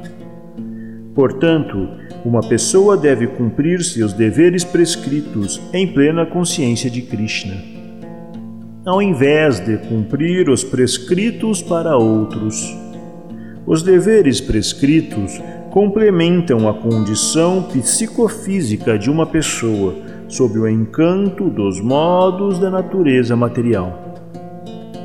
Portanto, 1.14 1.88
uma 2.24 2.40
pessoa 2.40 2.96
deve 2.96 3.26
cumprir 3.26 3.82
seus 3.82 4.12
deveres 4.12 4.64
prescritos 4.64 5.60
em 5.72 5.86
plena 5.86 6.26
consciência 6.26 6.90
de 6.90 7.02
Krishna, 7.02 7.54
ao 8.84 9.00
invés 9.00 9.60
de 9.60 9.76
cumprir 9.78 10.48
os 10.48 10.64
prescritos 10.64 11.62
para 11.62 11.96
outros. 11.96 12.76
Os 13.66 13.82
deveres 13.82 14.40
prescritos 14.40 15.40
complementam 15.70 16.68
a 16.68 16.74
condição 16.74 17.62
psicofísica 17.62 18.98
de 18.98 19.10
uma 19.10 19.26
pessoa 19.26 19.94
sob 20.28 20.58
o 20.58 20.68
encanto 20.68 21.48
dos 21.48 21.80
modos 21.80 22.58
da 22.58 22.70
natureza 22.70 23.34
material. 23.34 24.03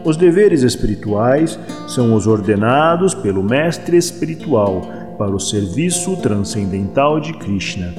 Os 0.03 0.17
deveres 0.17 0.63
espirituais 0.63 1.59
são 1.87 2.13
os 2.15 2.25
ordenados 2.27 3.13
pelo 3.13 3.43
mestre 3.43 3.97
espiritual 3.97 4.81
para 5.17 5.31
o 5.31 5.39
serviço 5.39 6.15
transcendental 6.17 7.19
de 7.19 7.33
Krishna. 7.33 7.93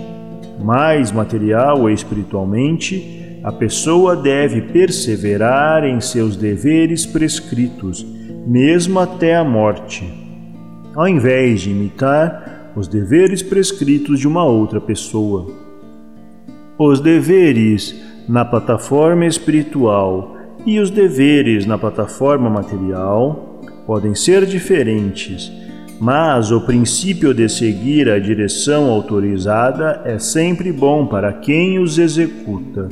Mais 0.62 1.12
material 1.12 1.88
e 1.88 1.94
espiritualmente, 1.94 3.38
a 3.42 3.52
pessoa 3.52 4.16
deve 4.16 4.62
perseverar 4.62 5.84
em 5.84 6.00
seus 6.00 6.36
deveres 6.36 7.06
prescritos, 7.06 8.04
mesmo 8.46 8.98
até 8.98 9.36
a 9.36 9.44
morte 9.44 10.20
ao 10.94 11.08
invés 11.08 11.60
de 11.60 11.70
imitar 11.70 12.72
os 12.74 12.88
deveres 12.88 13.42
prescritos 13.42 14.18
de 14.18 14.28
uma 14.28 14.44
outra 14.44 14.80
pessoa. 14.80 15.46
Os 16.78 17.00
deveres 17.00 17.94
na 18.28 18.44
plataforma 18.44 19.26
espiritual 19.26 20.36
e 20.66 20.78
os 20.78 20.90
deveres 20.90 21.66
na 21.66 21.78
plataforma 21.78 22.50
material 22.50 23.60
podem 23.86 24.14
ser 24.14 24.46
diferentes, 24.46 25.50
mas 26.00 26.50
o 26.50 26.60
princípio 26.60 27.34
de 27.34 27.48
seguir 27.48 28.08
a 28.08 28.18
direção 28.18 28.90
autorizada 28.90 30.02
é 30.04 30.18
sempre 30.18 30.72
bom 30.72 31.06
para 31.06 31.32
quem 31.32 31.78
os 31.78 31.98
executa. 31.98 32.88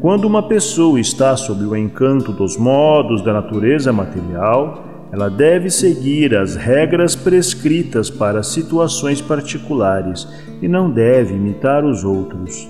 Quando 0.00 0.24
uma 0.24 0.42
pessoa 0.42 1.00
está 1.00 1.36
sob 1.36 1.64
o 1.64 1.76
encanto 1.76 2.32
dos 2.32 2.56
modos 2.56 3.22
da 3.22 3.32
natureza 3.32 3.92
material, 3.92 4.84
ela 5.12 5.28
deve 5.28 5.68
seguir 5.68 6.34
as 6.36 6.56
regras 6.56 7.14
prescritas 7.14 8.08
para 8.08 8.42
situações 8.42 9.20
particulares 9.20 10.26
e 10.60 10.68
não 10.68 10.90
deve 10.90 11.34
imitar 11.34 11.84
os 11.84 12.02
outros. 12.02 12.66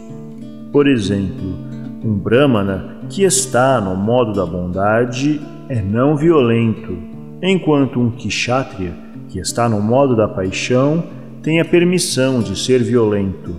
Por 0.72 0.88
exemplo, 0.88 1.54
um 2.04 2.14
Brahmana 2.14 2.91
que 3.12 3.24
está 3.24 3.78
no 3.78 3.94
modo 3.94 4.32
da 4.32 4.46
bondade 4.46 5.38
é 5.68 5.82
não 5.82 6.16
violento, 6.16 6.96
enquanto 7.42 8.00
um 8.00 8.10
Kshatriya 8.10 8.94
que 9.28 9.38
está 9.38 9.68
no 9.68 9.82
modo 9.82 10.16
da 10.16 10.26
paixão 10.26 11.04
tem 11.42 11.60
a 11.60 11.64
permissão 11.64 12.40
de 12.40 12.58
ser 12.58 12.82
violento. 12.82 13.54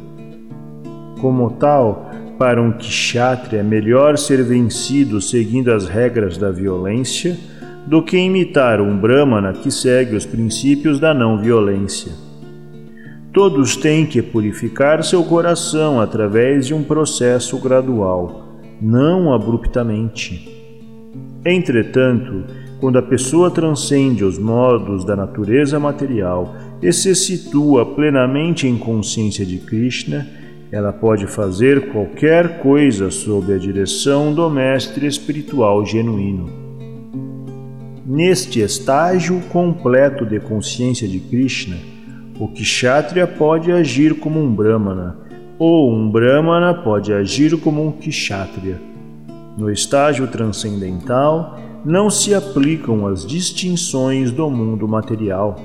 Como 1.21 1.51
tal, 1.51 2.09
para 2.39 2.59
um 2.59 2.71
Kshatriya 2.71 3.59
é 3.59 3.63
melhor 3.63 4.17
ser 4.17 4.43
vencido 4.43 5.21
seguindo 5.21 5.71
as 5.71 5.87
regras 5.87 6.35
da 6.35 6.49
violência 6.49 7.37
do 7.85 8.01
que 8.01 8.17
imitar 8.17 8.81
um 8.81 8.97
Brahmana 8.97 9.53
que 9.53 9.69
segue 9.69 10.15
os 10.15 10.25
princípios 10.25 10.99
da 10.99 11.13
não 11.13 11.37
violência. 11.37 12.11
Todos 13.31 13.75
têm 13.75 14.07
que 14.07 14.19
purificar 14.19 15.03
seu 15.03 15.23
coração 15.23 16.01
através 16.01 16.65
de 16.65 16.73
um 16.73 16.83
processo 16.83 17.59
gradual, 17.59 18.42
não 18.83 19.33
abruptamente. 19.33 20.47
Entretanto, 21.45 22.43
quando 22.79 22.97
a 22.97 23.01
pessoa 23.01 23.49
transcende 23.49 24.25
os 24.25 24.37
modos 24.37 25.05
da 25.05 25.15
natureza 25.15 25.79
material 25.79 26.53
e 26.81 26.91
se 26.91 27.15
situa 27.15 27.85
plenamente 27.85 28.67
em 28.67 28.77
consciência 28.77 29.45
de 29.45 29.57
Krishna, 29.57 30.27
ela 30.69 30.91
pode 30.91 31.27
fazer 31.27 31.91
qualquer 31.91 32.59
coisa 32.59 33.09
sob 33.09 33.53
a 33.53 33.57
direção 33.57 34.33
do 34.33 34.49
mestre 34.49 35.07
espiritual 35.07 35.85
genuíno. 35.85 36.49
Neste 38.05 38.59
estágio 38.59 39.39
completo 39.49 40.25
de 40.25 40.39
consciência 40.39 41.07
de 41.07 41.19
Krishna, 41.19 41.77
o 42.37 42.49
Kshatriya 42.49 43.27
pode 43.27 43.71
agir 43.71 44.15
como 44.15 44.41
um 44.41 44.53
Brahmana, 44.53 45.15
ou 45.57 45.93
um 45.93 46.09
Brahmana 46.09 46.73
pode 46.73 47.13
agir 47.13 47.57
como 47.59 47.85
um 47.85 47.91
Kshatriya. 47.91 48.79
No 49.57 49.69
estágio 49.71 50.27
transcendental, 50.27 51.59
não 51.85 52.09
se 52.09 52.33
aplicam 52.33 53.05
as 53.07 53.25
distinções 53.25 54.31
do 54.31 54.49
mundo 54.49 54.87
material. 54.87 55.59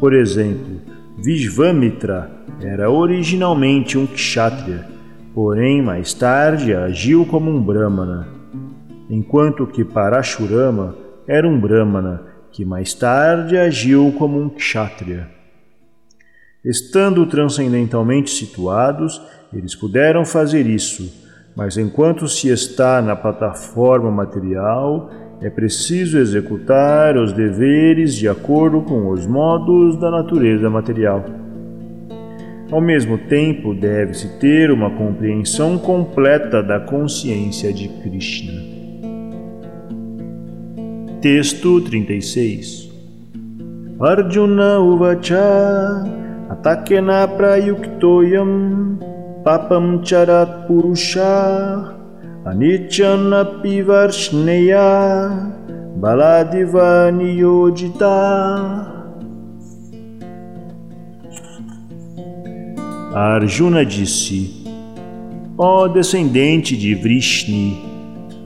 Por 0.00 0.12
exemplo, 0.12 0.80
Vishvamitra 1.18 2.30
era 2.60 2.90
originalmente 2.90 3.96
um 3.96 4.06
Kshatriya, 4.06 4.86
porém 5.34 5.80
mais 5.82 6.12
tarde 6.12 6.74
agiu 6.74 7.24
como 7.24 7.50
um 7.50 7.62
Brahmana, 7.62 8.28
enquanto 9.08 9.66
que 9.66 9.84
Parashurama 9.84 10.96
era 11.26 11.46
um 11.48 11.58
Brahmana 11.58 12.22
que 12.50 12.64
mais 12.64 12.94
tarde 12.94 13.56
agiu 13.56 14.14
como 14.18 14.40
um 14.40 14.48
Kshatriya. 14.48 15.33
Estando 16.64 17.26
transcendentalmente 17.26 18.30
situados, 18.30 19.20
eles 19.52 19.74
puderam 19.74 20.24
fazer 20.24 20.66
isso, 20.66 21.12
mas 21.54 21.76
enquanto 21.76 22.26
se 22.26 22.48
está 22.48 23.02
na 23.02 23.14
plataforma 23.14 24.10
material, 24.10 25.10
é 25.42 25.50
preciso 25.50 26.16
executar 26.16 27.18
os 27.18 27.34
deveres 27.34 28.14
de 28.14 28.26
acordo 28.26 28.80
com 28.80 29.10
os 29.10 29.26
modos 29.26 30.00
da 30.00 30.10
natureza 30.10 30.70
material. 30.70 31.22
Ao 32.72 32.80
mesmo 32.80 33.18
tempo, 33.18 33.74
deve-se 33.74 34.38
ter 34.38 34.70
uma 34.70 34.90
compreensão 34.90 35.76
completa 35.76 36.62
da 36.62 36.80
consciência 36.80 37.74
de 37.74 37.88
Krishna. 37.88 38.52
Texto 41.20 41.80
36 41.82 42.90
Arjuna 44.00 44.78
Uvacha 44.78 46.24
Atakena 46.54 47.26
Prayuktoyam 47.36 48.98
Papam 49.42 50.04
Charat 50.04 50.68
Purusha 50.68 51.98
Anityanapi 52.46 53.82
Varshneya 53.82 55.50
Baladiva 55.98 57.10
Niyojita. 57.10 58.14
Arjuna 63.12 63.84
disse: 63.84 64.64
Ó 65.58 65.82
oh, 65.82 65.88
descendente 65.88 66.76
de 66.76 66.94
Vrishni, 66.94 67.82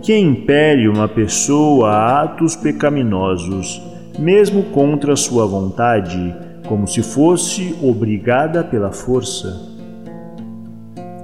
que 0.03 0.16
impele 0.16 0.88
uma 0.88 1.09
pessoa 1.09 1.90
a 1.90 2.23
atos 2.23 2.57
pecaminosos, 2.57 3.83
mesmo 4.18 4.62
contra 4.64 5.14
sua 5.14 5.47
vontade, 5.47 6.47
como 6.68 6.87
se 6.87 7.02
fosse 7.02 7.74
obrigada 7.83 8.62
pela 8.62 8.92
força. 8.92 9.61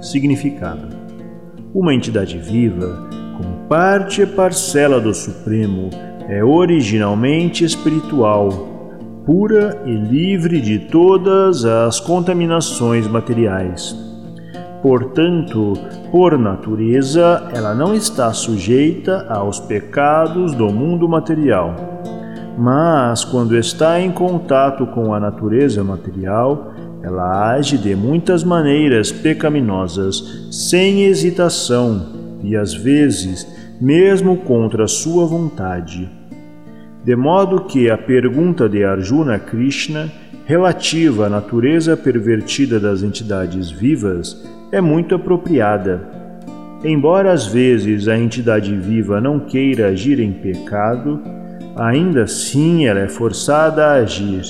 Significado: 0.01 0.87
Uma 1.73 1.93
entidade 1.93 2.37
viva, 2.37 3.07
como 3.37 3.67
parte 3.67 4.21
e 4.21 4.25
parcela 4.25 4.99
do 4.99 5.13
Supremo, 5.13 5.89
é 6.27 6.43
originalmente 6.43 7.63
espiritual 7.63 8.73
pura 9.25 9.81
e 9.85 9.91
livre 9.91 10.61
de 10.61 10.77
todas 10.77 11.65
as 11.65 11.99
contaminações 11.99 13.07
materiais. 13.07 13.95
Portanto, 14.83 15.73
por 16.11 16.37
natureza, 16.37 17.49
ela 17.51 17.73
não 17.73 17.95
está 17.95 18.31
sujeita 18.33 19.25
aos 19.27 19.59
pecados 19.59 20.53
do 20.53 20.71
mundo 20.71 21.09
material. 21.09 21.94
Mas, 22.57 23.25
quando 23.25 23.57
está 23.57 23.99
em 23.99 24.11
contato 24.11 24.85
com 24.87 25.13
a 25.13 25.19
natureza 25.19 25.83
material, 25.83 26.73
ela 27.03 27.51
age 27.51 27.77
de 27.77 27.95
muitas 27.95 28.43
maneiras 28.43 29.11
pecaminosas, 29.11 30.47
sem 30.51 31.03
hesitação 31.03 32.39
e, 32.41 32.55
às 32.55 32.73
vezes, 32.73 33.45
mesmo 33.79 34.37
contra 34.37 34.87
sua 34.87 35.25
vontade. 35.25 36.09
De 37.03 37.15
modo 37.15 37.65
que 37.65 37.89
a 37.89 37.97
pergunta 37.97 38.67
de 38.67 38.83
Arjuna 38.83 39.37
Krishna, 39.37 40.11
relativa 40.45 41.27
à 41.27 41.29
natureza 41.29 41.95
pervertida 41.97 42.79
das 42.79 43.03
entidades 43.03 43.69
vivas, 43.69 44.43
é 44.71 44.79
muito 44.79 45.13
apropriada. 45.13 46.01
Embora 46.83 47.31
às 47.31 47.45
vezes 47.47 48.07
a 48.07 48.17
entidade 48.17 48.75
viva 48.75 49.19
não 49.19 49.39
queira 49.39 49.89
agir 49.89 50.19
em 50.19 50.31
pecado, 50.31 51.19
ainda 51.75 52.23
assim 52.23 52.85
ela 52.85 53.01
é 53.01 53.07
forçada 53.07 53.85
a 53.85 53.93
agir. 53.95 54.43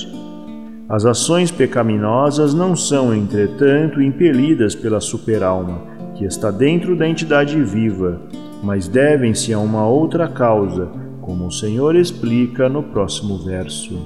As 0.88 1.04
ações 1.04 1.50
pecaminosas 1.50 2.54
não 2.54 2.76
são, 2.76 3.12
entretanto, 3.12 4.00
impelidas 4.00 4.74
pela 4.74 5.00
superalma, 5.00 5.80
que 6.14 6.24
está 6.24 6.50
dentro 6.50 6.96
da 6.96 7.08
entidade 7.08 7.60
viva, 7.62 8.20
mas 8.62 8.86
devem-se 8.86 9.52
a 9.52 9.58
uma 9.58 9.86
outra 9.86 10.28
causa 10.28 10.88
como 11.20 11.46
o 11.46 11.52
Senhor 11.52 11.96
explica 11.96 12.68
no 12.68 12.84
próximo 12.84 13.38
verso. 13.38 13.98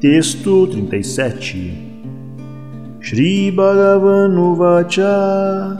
Texto 0.00 0.66
37 0.66 1.94
Shri 3.00 3.50
Bhagavan 3.50 4.54
Vacha 4.54 5.78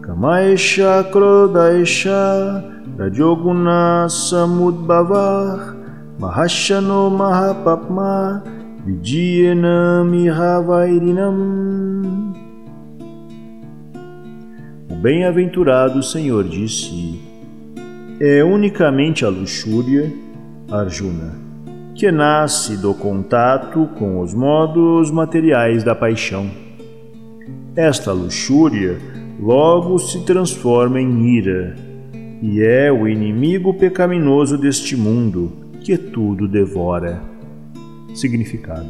Kamaisha 0.00 1.06
Krodaisha 1.12 2.75
Rajoguna 2.98 4.08
Samudbhavah 4.08 5.76
Mahashano 6.18 7.10
Mahapapma 7.10 8.42
Vijayana 8.86 10.02
Mihavairinam 10.02 11.36
O 14.90 14.94
bem-aventurado 14.94 16.02
Senhor 16.02 16.44
disse 16.44 17.20
é 18.18 18.42
unicamente 18.42 19.26
a 19.26 19.28
luxúria, 19.28 20.10
Arjuna, 20.70 21.34
que 21.94 22.10
nasce 22.10 22.78
do 22.78 22.94
contato 22.94 23.90
com 23.98 24.22
os 24.22 24.32
modos 24.32 25.10
materiais 25.10 25.84
da 25.84 25.94
paixão. 25.94 26.50
Esta 27.76 28.10
luxúria 28.10 28.98
logo 29.38 29.98
se 29.98 30.24
transforma 30.24 30.98
em 30.98 31.36
ira 31.36 31.85
e 32.42 32.62
é 32.62 32.92
o 32.92 33.08
inimigo 33.08 33.72
pecaminoso 33.74 34.58
deste 34.58 34.96
mundo 34.96 35.52
que 35.80 35.96
tudo 35.96 36.46
devora. 36.48 37.20
Significado: 38.14 38.88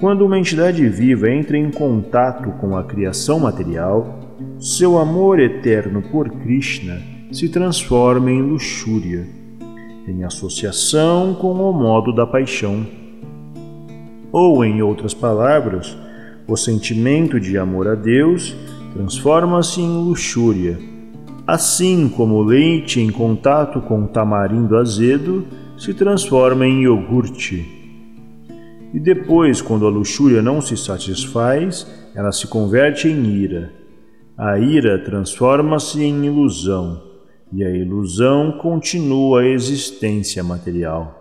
Quando 0.00 0.24
uma 0.24 0.38
entidade 0.38 0.86
viva 0.88 1.30
entra 1.30 1.56
em 1.56 1.70
contato 1.70 2.50
com 2.60 2.76
a 2.76 2.84
criação 2.84 3.40
material, 3.40 4.18
seu 4.58 4.98
amor 4.98 5.40
eterno 5.40 6.02
por 6.02 6.28
Krishna 6.28 7.00
se 7.32 7.48
transforma 7.48 8.30
em 8.30 8.42
luxúria, 8.42 9.26
em 10.06 10.24
associação 10.24 11.34
com 11.34 11.52
o 11.52 11.72
modo 11.72 12.14
da 12.14 12.26
paixão. 12.26 12.86
Ou, 14.30 14.64
em 14.64 14.82
outras 14.82 15.14
palavras, 15.14 15.96
o 16.46 16.56
sentimento 16.56 17.38
de 17.38 17.58
amor 17.58 17.88
a 17.88 17.94
Deus 17.94 18.54
transforma-se 18.94 19.80
em 19.80 20.04
luxúria, 20.04 20.78
assim 21.48 22.10
como 22.10 22.34
o 22.34 22.42
leite 22.42 23.00
em 23.00 23.10
contato 23.10 23.80
com 23.80 24.06
tamarindo 24.06 24.76
azedo 24.76 25.46
se 25.78 25.94
transforma 25.94 26.66
em 26.66 26.82
iogurte. 26.82 27.66
E 28.92 29.00
depois, 29.00 29.62
quando 29.62 29.86
a 29.86 29.88
luxúria 29.88 30.42
não 30.42 30.60
se 30.60 30.76
satisfaz, 30.76 31.90
ela 32.14 32.32
se 32.32 32.46
converte 32.48 33.08
em 33.08 33.24
ira. 33.24 33.72
A 34.36 34.58
ira 34.58 35.02
transforma-se 35.02 36.04
em 36.04 36.26
ilusão 36.26 37.02
e 37.50 37.64
a 37.64 37.70
ilusão 37.70 38.52
continua 38.58 39.40
a 39.40 39.48
existência 39.48 40.44
material. 40.44 41.18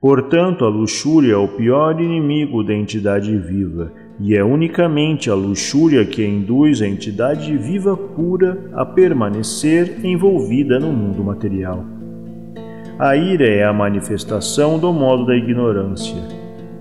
Portanto, 0.00 0.64
a 0.64 0.68
luxúria 0.68 1.34
é 1.34 1.36
o 1.36 1.56
pior 1.56 2.00
inimigo 2.00 2.64
da 2.64 2.74
entidade 2.74 3.36
viva, 3.38 3.92
e 4.22 4.36
é 4.36 4.44
unicamente 4.44 5.30
a 5.30 5.34
luxúria 5.34 6.04
que 6.04 6.24
induz 6.24 6.82
a 6.82 6.86
entidade 6.86 7.56
viva 7.56 7.96
pura 7.96 8.70
a 8.74 8.84
permanecer 8.84 10.04
envolvida 10.04 10.78
no 10.78 10.92
mundo 10.92 11.24
material. 11.24 11.82
A 12.98 13.16
ira 13.16 13.46
é 13.46 13.64
a 13.64 13.72
manifestação 13.72 14.78
do 14.78 14.92
modo 14.92 15.24
da 15.24 15.34
ignorância. 15.34 16.22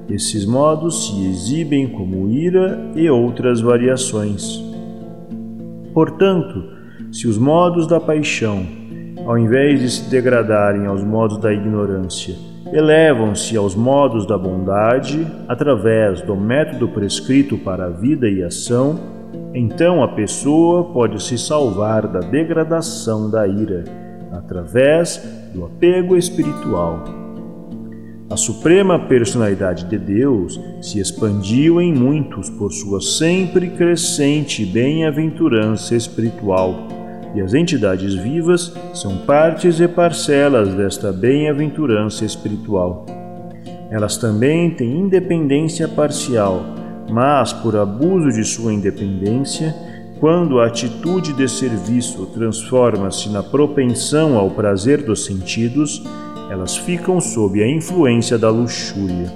Esses 0.09 0.45
modos 0.45 1.07
se 1.07 1.27
exibem 1.27 1.87
como 1.87 2.29
ira 2.29 2.77
e 2.93 3.09
outras 3.09 3.61
variações. 3.61 4.61
Portanto, 5.93 6.61
se 7.09 7.25
os 7.25 7.37
modos 7.37 7.87
da 7.87 8.01
paixão, 8.01 8.65
ao 9.25 9.37
invés 9.37 9.79
de 9.79 9.89
se 9.89 10.09
degradarem 10.09 10.87
aos 10.87 11.05
modos 11.05 11.37
da 11.37 11.53
ignorância, 11.53 12.35
elevam-se 12.71 13.57
aos 13.57 13.75
modos 13.75 14.25
da 14.25 14.37
bondade 14.37 15.25
através 15.47 16.21
do 16.21 16.35
método 16.35 16.87
prescrito 16.87 17.57
para 17.57 17.85
a 17.85 17.89
vida 17.89 18.29
e 18.29 18.43
ação, 18.43 18.99
então 19.53 20.03
a 20.03 20.09
pessoa 20.09 20.85
pode 20.93 21.21
se 21.21 21.37
salvar 21.37 22.07
da 22.07 22.19
degradação 22.19 23.29
da 23.29 23.47
ira 23.47 23.83
através 24.31 25.17
do 25.53 25.65
apego 25.65 26.15
espiritual. 26.15 27.03
A 28.29 28.37
suprema 28.37 28.99
personalidade 29.07 29.85
de 29.85 29.97
Deus 29.97 30.59
se 30.81 30.99
expandiu 30.99 31.81
em 31.81 31.91
muitos 31.91 32.47
por 32.47 32.71
sua 32.71 33.01
sempre 33.01 33.69
crescente 33.69 34.63
bem-aventurança 34.65 35.95
espiritual 35.95 36.98
e 37.35 37.41
as 37.41 37.53
entidades 37.53 38.13
vivas 38.15 38.73
são 38.93 39.17
partes 39.19 39.79
e 39.79 39.87
parcelas 39.87 40.73
desta 40.73 41.11
bem-aventurança 41.11 42.25
espiritual. 42.25 43.05
Elas 43.91 44.17
também 44.17 44.71
têm 44.71 44.99
independência 44.99 45.87
parcial, 45.87 46.63
mas 47.09 47.53
por 47.53 47.75
abuso 47.75 48.31
de 48.31 48.43
sua 48.43 48.73
independência, 48.73 49.75
quando 50.19 50.59
a 50.59 50.67
atitude 50.67 51.33
de 51.33 51.47
serviço 51.47 52.25
transforma-se 52.27 53.29
na 53.29 53.41
propensão 53.41 54.37
ao 54.37 54.51
prazer 54.51 55.03
dos 55.03 55.25
sentidos, 55.25 56.03
elas 56.49 56.75
ficam 56.75 57.21
sob 57.21 57.61
a 57.63 57.67
influência 57.67 58.37
da 58.37 58.49
luxúria. 58.49 59.31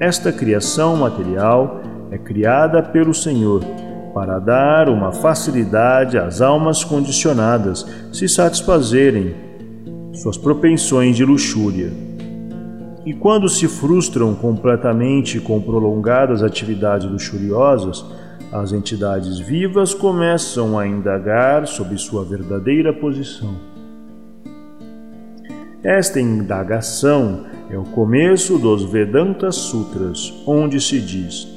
Esta 0.00 0.32
criação 0.32 0.96
material 0.96 1.80
é 2.10 2.18
criada 2.18 2.82
pelo 2.82 3.14
Senhor 3.14 3.62
para 4.14 4.38
dar 4.38 4.88
uma 4.88 5.10
facilidade 5.10 6.16
às 6.16 6.40
almas 6.40 6.84
condicionadas 6.84 7.84
se 8.12 8.28
satisfazerem 8.28 9.34
suas 10.12 10.38
propensões 10.38 11.16
de 11.16 11.24
luxúria. 11.24 11.90
E 13.04 13.12
quando 13.12 13.48
se 13.48 13.66
frustram 13.66 14.32
completamente 14.34 15.40
com 15.40 15.60
prolongadas 15.60 16.44
atividades 16.44 17.10
luxuriosas, 17.10 18.04
as 18.52 18.72
entidades 18.72 19.40
vivas 19.40 19.92
começam 19.92 20.78
a 20.78 20.86
indagar 20.86 21.66
sobre 21.66 21.98
sua 21.98 22.24
verdadeira 22.24 22.92
posição. 22.92 23.56
Esta 25.82 26.20
indagação 26.20 27.44
é 27.68 27.76
o 27.76 27.82
começo 27.82 28.58
dos 28.58 28.84
Vedanta 28.84 29.50
Sutras, 29.50 30.32
onde 30.46 30.80
se 30.80 31.00
diz 31.00 31.53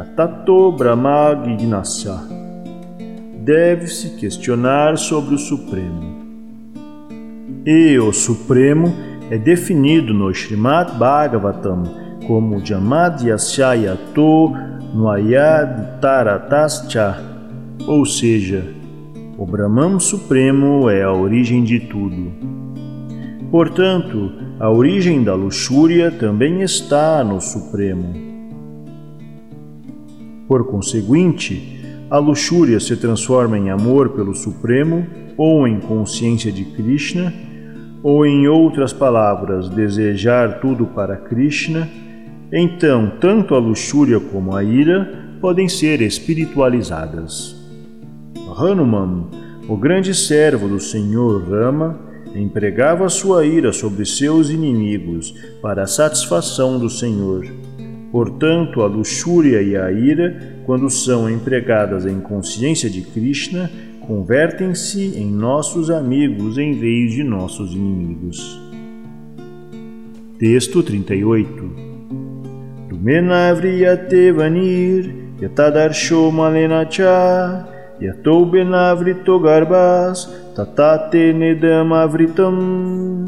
Atato 0.00 0.72
Brahma 0.72 1.38
Gignasya. 1.44 2.16
Deve-se 3.44 4.16
questionar 4.16 4.96
sobre 4.96 5.34
o 5.34 5.38
Supremo. 5.38 6.24
E 7.66 7.98
o 7.98 8.10
Supremo 8.10 8.94
é 9.30 9.36
definido 9.36 10.14
no 10.14 10.30
Srimad 10.30 10.96
Bhagavatam 10.96 11.82
como 12.26 12.64
Jamadhyasyayato 12.64 14.54
Nuayaditaratascha, 14.94 17.22
ou 17.86 18.06
seja, 18.06 18.64
o 19.36 19.44
Brahman 19.44 20.00
Supremo 20.00 20.88
é 20.88 21.02
a 21.02 21.12
origem 21.12 21.62
de 21.62 21.78
tudo. 21.78 22.32
Portanto, 23.50 24.32
a 24.58 24.70
origem 24.70 25.22
da 25.22 25.34
luxúria 25.34 26.10
também 26.10 26.62
está 26.62 27.22
no 27.22 27.38
Supremo. 27.38 28.29
Por 30.50 30.66
conseguinte, 30.66 31.78
a 32.10 32.18
luxúria 32.18 32.80
se 32.80 32.96
transforma 32.96 33.56
em 33.56 33.70
amor 33.70 34.08
pelo 34.08 34.34
Supremo 34.34 35.06
ou 35.36 35.64
em 35.64 35.78
consciência 35.78 36.50
de 36.50 36.64
Krishna, 36.64 37.32
ou 38.02 38.26
em 38.26 38.48
outras 38.48 38.92
palavras, 38.92 39.68
desejar 39.68 40.58
tudo 40.60 40.86
para 40.86 41.16
Krishna 41.16 41.88
então, 42.52 43.12
tanto 43.20 43.54
a 43.54 43.60
luxúria 43.60 44.18
como 44.18 44.56
a 44.56 44.64
ira 44.64 45.38
podem 45.40 45.68
ser 45.68 46.02
espiritualizadas. 46.02 47.54
Hanuman, 48.58 49.28
o 49.68 49.76
grande 49.76 50.12
servo 50.12 50.66
do 50.66 50.80
Senhor 50.80 51.48
Rama, 51.48 51.96
empregava 52.34 53.08
sua 53.08 53.46
ira 53.46 53.72
sobre 53.72 54.04
seus 54.04 54.50
inimigos 54.50 55.32
para 55.62 55.84
a 55.84 55.86
satisfação 55.86 56.76
do 56.76 56.90
Senhor. 56.90 57.46
Portanto, 58.10 58.82
a 58.82 58.86
luxúria 58.86 59.62
e 59.62 59.76
a 59.76 59.90
ira, 59.92 60.62
quando 60.66 60.90
são 60.90 61.30
empregadas 61.30 62.06
em 62.06 62.20
consciência 62.20 62.90
de 62.90 63.02
Krishna, 63.02 63.70
convertem-se 64.00 65.16
em 65.16 65.30
nossos 65.30 65.90
amigos 65.90 66.58
em 66.58 66.72
vez 66.72 67.12
de 67.12 67.22
nossos 67.22 67.72
inimigos. 67.72 68.60
Texto 70.38 70.82
38 70.82 71.90
Mena 73.02 73.54
vriyate 73.54 74.30
vanir 74.30 75.10
yatadarsho 75.40 76.30
malena 76.30 76.84
cha 76.84 77.66
yato 77.98 78.44
benavrito 78.44 79.38
garbas 79.40 80.28
tatate 80.54 81.32
nedam 81.32 81.94
avritam. 81.94 83.24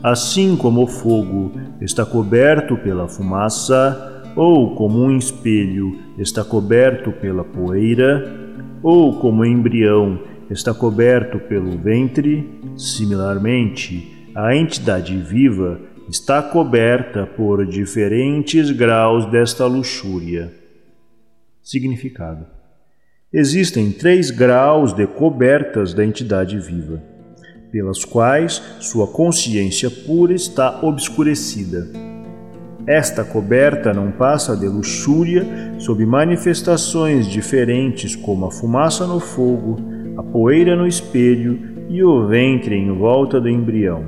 Assim 0.00 0.54
como 0.54 0.84
o 0.84 0.86
fogo 0.86 1.50
está 1.80 2.04
coberto 2.04 2.76
pela 2.76 3.08
fumaça, 3.08 4.32
ou 4.36 4.74
como 4.74 5.02
um 5.02 5.16
espelho 5.16 5.98
está 6.18 6.44
coberto 6.44 7.12
pela 7.12 7.44
poeira, 7.44 8.30
ou 8.82 9.18
como 9.18 9.44
embrião 9.44 10.20
está 10.50 10.74
coberto 10.74 11.38
pelo 11.38 11.78
ventre, 11.78 12.48
similarmente, 12.76 14.28
a 14.34 14.54
entidade 14.54 15.16
viva 15.16 15.80
está 16.08 16.42
coberta 16.42 17.26
por 17.26 17.64
diferentes 17.66 18.70
graus 18.70 19.26
desta 19.26 19.66
luxúria. 19.66 20.52
Significado: 21.62 22.46
Existem 23.32 23.92
três 23.92 24.30
graus 24.30 24.92
de 24.92 25.06
cobertas 25.06 25.94
da 25.94 26.04
entidade 26.04 26.58
viva, 26.58 27.00
pelas 27.70 28.04
quais 28.04 28.62
sua 28.80 29.06
consciência 29.06 29.90
pura 29.90 30.32
está 30.32 30.80
obscurecida. 30.82 31.88
Esta 32.86 33.22
coberta 33.22 33.92
não 33.92 34.10
passa 34.10 34.56
de 34.56 34.66
luxúria 34.66 35.46
sob 35.78 36.04
manifestações 36.04 37.26
diferentes 37.26 38.16
como 38.16 38.46
a 38.46 38.50
fumaça 38.50 39.06
no 39.06 39.20
fogo, 39.20 39.76
a 40.16 40.22
poeira 40.22 40.74
no 40.74 40.86
espelho 40.86 41.86
e 41.88 42.02
o 42.02 42.26
ventre 42.26 42.74
em 42.74 42.90
volta 42.92 43.40
do 43.40 43.48
embrião. 43.48 44.04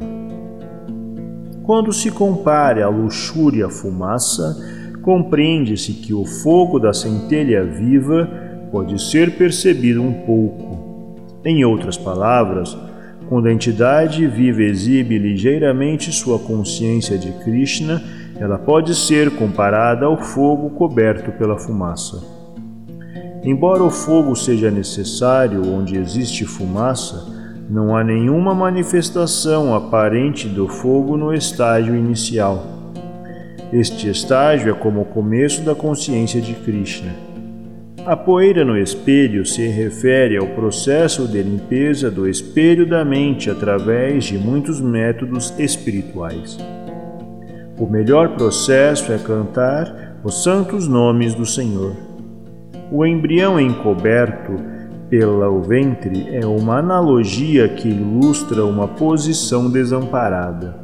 Quando 1.62 1.92
se 1.92 2.10
compare 2.10 2.82
a 2.82 2.88
luxúria 2.88 3.66
à 3.66 3.70
fumaça, 3.70 4.56
compreende-se 5.02 5.92
que 5.92 6.12
o 6.12 6.24
fogo 6.24 6.78
da 6.78 6.92
centelha 6.92 7.64
viva 7.64 8.28
pode 8.70 9.00
ser 9.00 9.36
percebido 9.36 10.02
um 10.02 10.12
pouco. 10.12 11.16
Em 11.44 11.64
outras 11.64 11.96
palavras, 11.96 12.76
quando 13.28 13.46
a 13.46 13.52
entidade 13.52 14.26
viva 14.26 14.62
exibe 14.62 15.18
ligeiramente 15.18 16.12
sua 16.12 16.38
consciência 16.38 17.16
de 17.16 17.32
Krishna, 17.44 18.02
ela 18.38 18.58
pode 18.58 18.94
ser 18.94 19.30
comparada 19.30 20.06
ao 20.06 20.16
fogo 20.16 20.70
coberto 20.70 21.32
pela 21.32 21.58
fumaça. 21.58 22.22
Embora 23.44 23.82
o 23.82 23.90
fogo 23.90 24.36
seja 24.36 24.70
necessário 24.70 25.66
onde 25.66 25.96
existe 25.96 26.44
fumaça, 26.44 27.26
não 27.68 27.96
há 27.96 28.04
nenhuma 28.04 28.54
manifestação 28.54 29.74
aparente 29.74 30.48
do 30.48 30.68
fogo 30.68 31.16
no 31.16 31.32
estágio 31.32 31.96
inicial. 31.96 32.66
Este 33.72 34.08
estágio 34.10 34.70
é 34.70 34.74
como 34.74 35.00
o 35.00 35.06
começo 35.06 35.62
da 35.62 35.74
consciência 35.74 36.40
de 36.40 36.52
Krishna. 36.54 37.31
A 38.04 38.16
poeira 38.16 38.64
no 38.64 38.76
espelho 38.76 39.46
se 39.46 39.64
refere 39.68 40.36
ao 40.36 40.48
processo 40.48 41.28
de 41.28 41.40
limpeza 41.40 42.10
do 42.10 42.28
espelho 42.28 42.84
da 42.84 43.04
mente 43.04 43.48
através 43.48 44.24
de 44.24 44.36
muitos 44.36 44.80
métodos 44.80 45.54
espirituais. 45.56 46.58
O 47.78 47.86
melhor 47.86 48.30
processo 48.30 49.12
é 49.12 49.18
cantar 49.18 50.16
os 50.24 50.42
santos 50.42 50.88
nomes 50.88 51.32
do 51.32 51.46
Senhor. 51.46 51.94
O 52.90 53.06
embrião 53.06 53.60
encoberto 53.60 54.52
pelo 55.08 55.62
ventre 55.62 56.26
é 56.32 56.44
uma 56.44 56.78
analogia 56.78 57.68
que 57.68 57.88
ilustra 57.88 58.64
uma 58.64 58.88
posição 58.88 59.70
desamparada, 59.70 60.74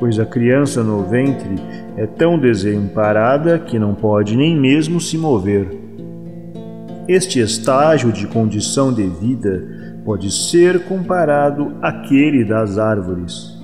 pois 0.00 0.18
a 0.18 0.24
criança 0.24 0.82
no 0.82 1.02
ventre 1.04 1.56
é 1.98 2.06
tão 2.06 2.38
desamparada 2.38 3.58
que 3.58 3.78
não 3.78 3.94
pode 3.94 4.34
nem 4.34 4.58
mesmo 4.58 4.98
se 5.02 5.18
mover. 5.18 5.85
Este 7.08 7.38
estágio 7.38 8.10
de 8.10 8.26
condição 8.26 8.92
de 8.92 9.06
vida 9.06 9.64
pode 10.04 10.28
ser 10.28 10.84
comparado 10.86 11.76
àquele 11.80 12.44
das 12.44 12.78
árvores. 12.78 13.56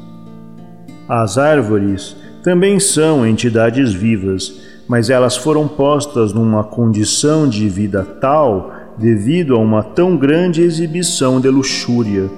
As 1.09 1.39
árvores 1.39 2.17
também 2.45 2.79
são 2.79 3.27
entidades 3.27 3.93
vivas, 3.93 4.61
mas 4.87 5.11
elas 5.11 5.37
foram 5.37 5.67
postas 5.67 6.33
numa 6.33 6.63
condição 6.63 7.49
de 7.49 7.69
vida 7.69 8.05
tal 8.21 8.73
devido 8.97 9.57
a 9.57 9.59
uma 9.59 9.83
tão 9.83 10.17
grande 10.17 10.63
exibição 10.63 11.41
de 11.41 11.49
luxúria, 11.49 12.31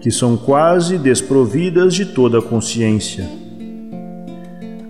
que 0.00 0.10
são 0.10 0.36
quase 0.36 0.98
desprovidas 0.98 1.94
de 1.94 2.04
toda 2.04 2.42
consciência. 2.42 3.24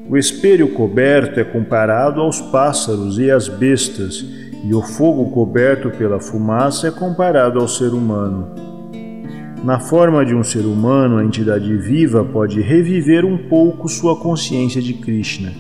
O 0.09 0.17
espelho 0.17 0.69
coberto 0.73 1.39
é 1.39 1.45
comparado 1.45 2.21
aos 2.21 2.41
pássaros 2.41 3.19
e 3.19 3.31
às 3.31 3.49
bestas, 3.49 4.42
e 4.65 4.75
o 4.75 4.83
fogo 4.83 5.31
coberto 5.31 5.91
pela 5.91 6.21
fumaça 6.21 6.89
é 6.89 6.91
comparado 6.91 7.59
ao 7.59 7.67
ser 7.67 7.93
humano. 7.93 8.49
Na 9.65 9.79
forma 9.79 10.25
de 10.25 10.35
um 10.35 10.43
ser 10.43 10.65
humano, 10.65 11.19
a 11.19 11.25
entidade 11.25 11.77
viva 11.77 12.25
pode 12.25 12.61
reviver 12.61 13.25
um 13.25 13.39
pouco 13.49 13.89
sua 13.89 14.17
consciência 14.17 14.83
de 14.83 14.95
Krishna 14.95 15.53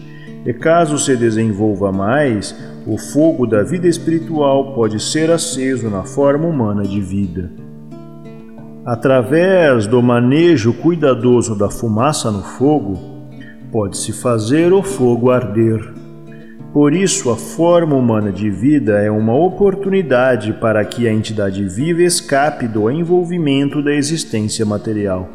e 0.45 0.53
caso 0.53 0.99
se 0.99 1.17
desenvolva 1.17 1.93
mais, 1.93 2.57
o 2.85 2.99
fogo 2.99 3.47
da 3.47 3.62
vida 3.62 3.87
espiritual 3.87 4.75
pode 4.75 4.99
ser 4.99 5.31
aceso 5.31 5.88
na 5.88 6.03
forma 6.03 6.49
humana 6.49 6.83
de 6.83 7.01
vida. 7.01 7.51
Através 8.85 9.87
do 9.87 10.03
manejo 10.03 10.73
cuidadoso 10.73 11.57
da 11.57 11.71
fumaça 11.71 12.29
no 12.33 12.43
fogo, 12.43 12.99
pode-se 13.71 14.12
fazer 14.12 14.73
o 14.73 14.83
fogo 14.83 15.31
arder. 15.31 16.02
Por 16.72 16.94
isso, 16.94 17.30
a 17.30 17.37
forma 17.37 17.94
humana 17.94 18.32
de 18.32 18.48
vida 18.48 18.98
é 18.98 19.11
uma 19.11 19.35
oportunidade 19.35 20.54
para 20.54 20.82
que 20.87 21.06
a 21.06 21.12
entidade 21.12 21.62
viva 21.66 22.02
escape 22.02 22.66
do 22.66 22.90
envolvimento 22.90 23.82
da 23.82 23.92
existência 23.92 24.64
material. 24.64 25.28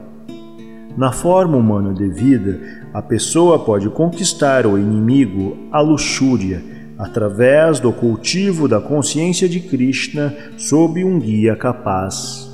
na 0.97 1.11
forma 1.11 1.55
humana 1.55 1.93
devida, 1.93 2.59
a 2.91 3.03
pessoa 3.03 3.59
pode 3.59 3.87
conquistar 3.87 4.65
o 4.65 4.79
inimigo, 4.79 5.55
a 5.71 5.79
luxúria, 5.79 6.59
através 6.97 7.79
do 7.79 7.93
cultivo 7.93 8.67
da 8.67 8.81
consciência 8.81 9.47
de 9.47 9.59
Krishna 9.59 10.33
sob 10.57 11.05
um 11.05 11.19
guia 11.19 11.55
capaz. 11.55 12.51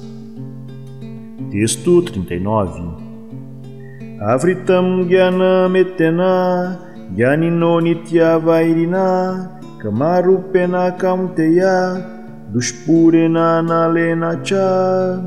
Texto 1.49 2.01
39 2.01 2.81
Avritam 4.19 5.05
Gyanametena 5.07 6.92
Gyanino 7.15 7.79
Nityavairina 7.79 9.61
Kamarupena 9.77 10.91
Kaunteya 10.93 12.03
Dushpurena 12.51 13.61
Nalena 13.61 14.41
Cha 14.41 15.21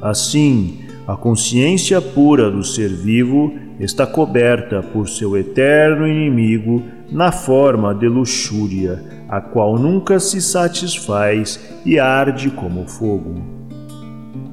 Assim, 0.00 0.78
a 1.06 1.14
consciência 1.14 2.00
pura 2.00 2.50
do 2.50 2.64
ser 2.64 2.88
vivo 2.88 3.52
está 3.78 4.06
coberta 4.06 4.82
por 4.82 5.10
seu 5.10 5.36
eterno 5.36 6.08
inimigo 6.08 6.82
na 7.12 7.30
forma 7.30 7.94
de 7.94 8.08
luxúria, 8.08 9.26
a 9.28 9.42
qual 9.42 9.78
nunca 9.78 10.18
se 10.18 10.40
satisfaz 10.40 11.60
e 11.84 11.98
arde 11.98 12.50
como 12.50 12.88
fogo. 12.88 13.42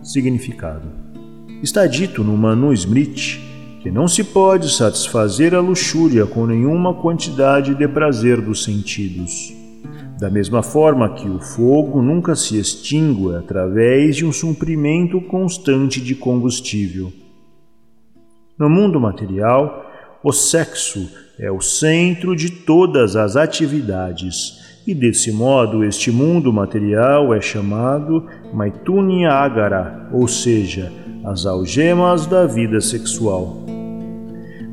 Significado: 0.04 0.90
Está 1.64 1.88
dito 1.88 2.26
no 2.26 2.36
Manu 2.36 2.74
Smriti 2.74 3.47
que 3.88 3.92
não 3.92 4.06
se 4.06 4.22
pode 4.22 4.70
satisfazer 4.70 5.56
a 5.56 5.62
luxúria 5.62 6.26
com 6.26 6.46
nenhuma 6.46 6.94
quantidade 6.94 7.74
de 7.74 7.88
prazer 7.88 8.42
dos 8.42 8.66
sentidos. 8.66 9.54
Da 10.20 10.30
mesma 10.30 10.62
forma 10.62 11.14
que 11.14 11.30
o 11.30 11.40
fogo 11.40 12.02
nunca 12.02 12.36
se 12.36 12.60
extingue 12.60 13.34
através 13.38 14.18
de 14.18 14.26
um 14.26 14.34
suprimento 14.34 15.22
constante 15.22 16.02
de 16.02 16.16
combustível. 16.16 17.14
No 18.60 18.70
mundo 18.70 19.00
material, 19.00 19.90
o 20.22 20.34
sexo 20.34 21.10
é 21.40 21.50
o 21.50 21.62
centro 21.62 22.36
de 22.36 22.50
todas 22.50 23.16
as 23.16 23.38
atividades, 23.38 24.82
e 24.86 24.94
desse 24.94 25.32
modo 25.32 25.82
este 25.86 26.12
mundo 26.12 26.52
material 26.52 27.34
é 27.34 27.40
chamado 27.40 28.26
Maitunyagara, 28.54 30.10
ou 30.12 30.28
seja, 30.28 30.92
as 31.24 31.46
algemas 31.46 32.26
da 32.26 32.46
vida 32.46 32.82
sexual. 32.82 33.67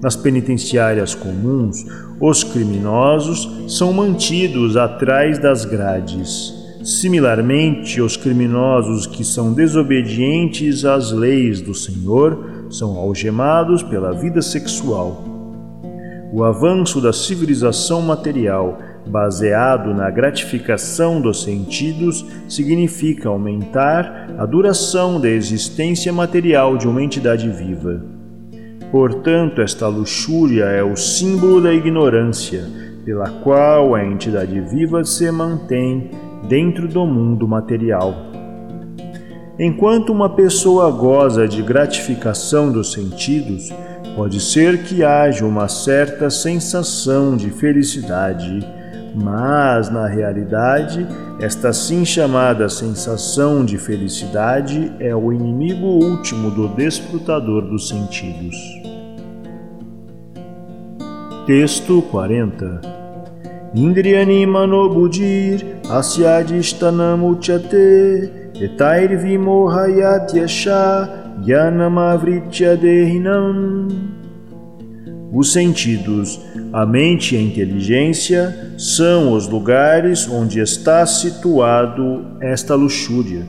Nas 0.03 0.17
penitenciárias 0.17 1.15
comuns, 1.15 1.85
os 2.21 2.45
criminosos 2.45 3.49
são 3.69 3.93
mantidos 3.93 4.77
atrás 4.77 5.39
das 5.39 5.65
grades. 5.65 6.53
Similarmente, 6.85 8.01
os 8.03 8.15
criminosos 8.15 9.07
que 9.07 9.25
são 9.25 9.55
desobedientes 9.55 10.85
às 10.85 11.11
leis 11.11 11.63
do 11.63 11.75
Senhor 11.75 12.67
são 12.69 12.97
algemados 12.97 13.83
pela 13.83 14.13
vida 14.13 14.43
sexual. 14.43 15.25
O 16.31 16.45
avanço 16.45 17.01
da 17.01 17.13
civilização 17.13 18.03
material, 18.03 18.79
baseado 19.07 19.95
na 19.95 20.11
gratificação 20.11 21.21
dos 21.21 21.43
sentidos, 21.43 22.27
significa 22.49 23.29
aumentar 23.29 24.35
a 24.37 24.45
duração 24.45 25.21
da 25.21 25.29
existência 25.29 26.13
material 26.13 26.77
de 26.77 26.87
uma 26.87 27.03
entidade 27.03 27.49
viva. 27.49 28.14
Portanto, 28.95 29.61
esta 29.61 29.89
luxúria 29.89 30.67
é 30.67 30.81
o 30.81 30.95
símbolo 30.95 31.61
da 31.61 31.75
ignorância, 31.75 32.63
pela 33.05 33.29
qual 33.29 33.93
a 33.93 34.05
entidade 34.05 34.61
viva 34.61 35.03
se 35.03 35.29
mantém 35.33 36.13
dentro 36.49 36.87
do 36.87 37.05
mundo 37.05 37.49
material. 37.49 38.15
Enquanto 39.59 40.13
uma 40.13 40.29
pessoa 40.29 40.93
goza 40.93 41.49
de 41.49 41.61
gratificação 41.61 42.71
dos 42.71 42.93
sentidos, 42.93 43.69
pode 44.15 44.39
ser 44.41 44.85
que 44.85 45.03
haja 45.03 45.45
uma 45.45 45.67
certa 45.67 46.31
sensação 46.31 47.37
de 47.37 47.51
felicidade, 47.51 48.65
mas 49.13 49.91
na 49.91 50.07
realidade, 50.07 51.05
esta 51.41 51.71
assim 51.71 52.05
chamada 52.05 52.69
sensação 52.69 53.65
de 53.65 53.77
felicidade 53.77 54.93
é 55.01 55.15
o 55.17 55.33
inimigo 55.33 55.85
último 55.85 56.49
do 56.49 56.69
desfrutador 56.69 57.63
dos 57.63 57.89
sentidos. 57.89 58.84
Texto 61.47 62.01
40 62.01 62.81
Indriyani 63.75 64.47
manobudir 64.47 65.67
asyadishtanamuchate 65.91 68.31
etairvimohayatyasha 68.61 71.09
gyanamavritya 71.45 72.77
dehinam 72.77 73.89
Os 75.35 75.53
sentidos, 75.53 76.41
a 76.73 76.87
mente 76.87 77.35
e 77.35 77.39
a 77.39 77.43
inteligência 77.43 78.73
são 78.79 79.35
os 79.35 79.47
lugares 79.47 80.27
onde 80.27 80.61
está 80.61 81.05
situado 81.05 82.25
esta 82.41 82.75
luxúria, 82.75 83.45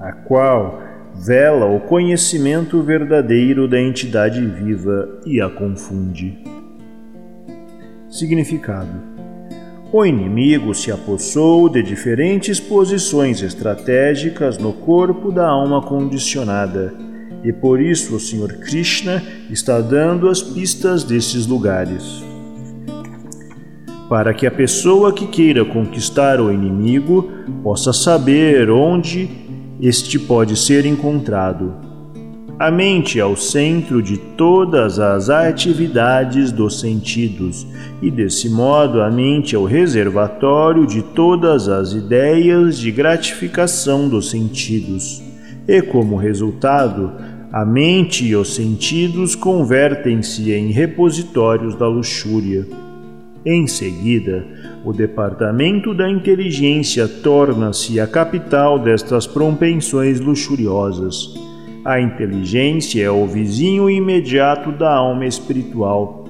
a 0.00 0.12
qual 0.12 0.80
vela 1.14 1.66
o 1.66 1.80
conhecimento 1.80 2.80
verdadeiro 2.80 3.68
da 3.68 3.78
entidade 3.78 4.40
viva 4.40 5.20
e 5.26 5.38
a 5.38 5.50
confunde. 5.50 6.59
Significado: 8.10 8.90
O 9.92 10.04
inimigo 10.04 10.74
se 10.74 10.90
apossou 10.90 11.68
de 11.68 11.80
diferentes 11.80 12.58
posições 12.58 13.40
estratégicas 13.40 14.58
no 14.58 14.72
corpo 14.72 15.30
da 15.30 15.48
alma 15.48 15.80
condicionada, 15.80 16.92
e 17.44 17.52
por 17.52 17.80
isso 17.80 18.16
o 18.16 18.20
Senhor 18.20 18.52
Krishna 18.54 19.22
está 19.48 19.80
dando 19.80 20.28
as 20.28 20.42
pistas 20.42 21.04
desses 21.04 21.46
lugares. 21.46 22.22
Para 24.08 24.34
que 24.34 24.44
a 24.44 24.50
pessoa 24.50 25.12
que 25.12 25.28
queira 25.28 25.64
conquistar 25.64 26.40
o 26.40 26.52
inimigo 26.52 27.30
possa 27.62 27.92
saber 27.92 28.68
onde 28.68 29.30
este 29.80 30.18
pode 30.18 30.56
ser 30.56 30.84
encontrado 30.84 31.89
a 32.60 32.70
mente 32.70 33.18
é 33.18 33.24
o 33.24 33.36
centro 33.36 34.02
de 34.02 34.18
todas 34.18 34.98
as 34.98 35.30
atividades 35.30 36.52
dos 36.52 36.78
sentidos, 36.78 37.66
e 38.02 38.10
desse 38.10 38.50
modo 38.50 39.00
a 39.00 39.10
mente 39.10 39.56
é 39.56 39.58
o 39.58 39.64
reservatório 39.64 40.86
de 40.86 41.00
todas 41.00 41.70
as 41.70 41.94
ideias 41.94 42.78
de 42.78 42.90
gratificação 42.90 44.10
dos 44.10 44.28
sentidos. 44.28 45.22
E 45.66 45.80
como 45.80 46.16
resultado, 46.16 47.10
a 47.50 47.64
mente 47.64 48.26
e 48.26 48.36
os 48.36 48.54
sentidos 48.54 49.34
convertem-se 49.34 50.52
em 50.52 50.70
repositórios 50.70 51.74
da 51.74 51.88
luxúria. 51.88 52.68
Em 53.42 53.66
seguida, 53.66 54.44
o 54.84 54.92
departamento 54.92 55.94
da 55.94 56.10
inteligência 56.10 57.08
torna-se 57.08 57.98
a 57.98 58.06
capital 58.06 58.78
destas 58.78 59.26
propensões 59.26 60.20
luxuriosas. 60.20 61.48
A 61.82 61.98
inteligência 61.98 63.02
é 63.02 63.10
o 63.10 63.26
vizinho 63.26 63.88
imediato 63.88 64.70
da 64.70 64.96
alma 64.96 65.24
espiritual. 65.24 66.26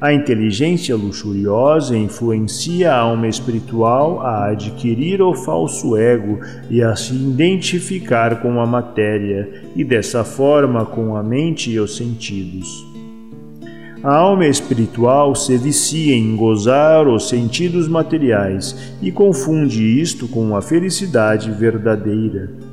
A 0.00 0.12
inteligência 0.12 0.94
luxuriosa 0.94 1.96
influencia 1.96 2.92
a 2.92 2.98
alma 2.98 3.26
espiritual 3.26 4.20
a 4.20 4.50
adquirir 4.50 5.20
o 5.20 5.34
falso 5.34 5.96
ego 5.96 6.38
e 6.70 6.80
a 6.82 6.94
se 6.94 7.14
identificar 7.14 8.40
com 8.40 8.60
a 8.60 8.66
matéria, 8.66 9.64
e 9.74 9.82
dessa 9.82 10.22
forma 10.22 10.86
com 10.86 11.16
a 11.16 11.22
mente 11.22 11.72
e 11.72 11.80
os 11.80 11.96
sentidos. 11.96 12.68
A 14.04 14.14
alma 14.14 14.46
espiritual 14.46 15.34
se 15.34 15.56
vicia 15.56 16.14
em 16.14 16.36
gozar 16.36 17.08
os 17.08 17.28
sentidos 17.28 17.88
materiais 17.88 18.94
e 19.02 19.10
confunde 19.10 19.82
isto 20.00 20.28
com 20.28 20.56
a 20.56 20.62
felicidade 20.62 21.50
verdadeira. 21.50 22.71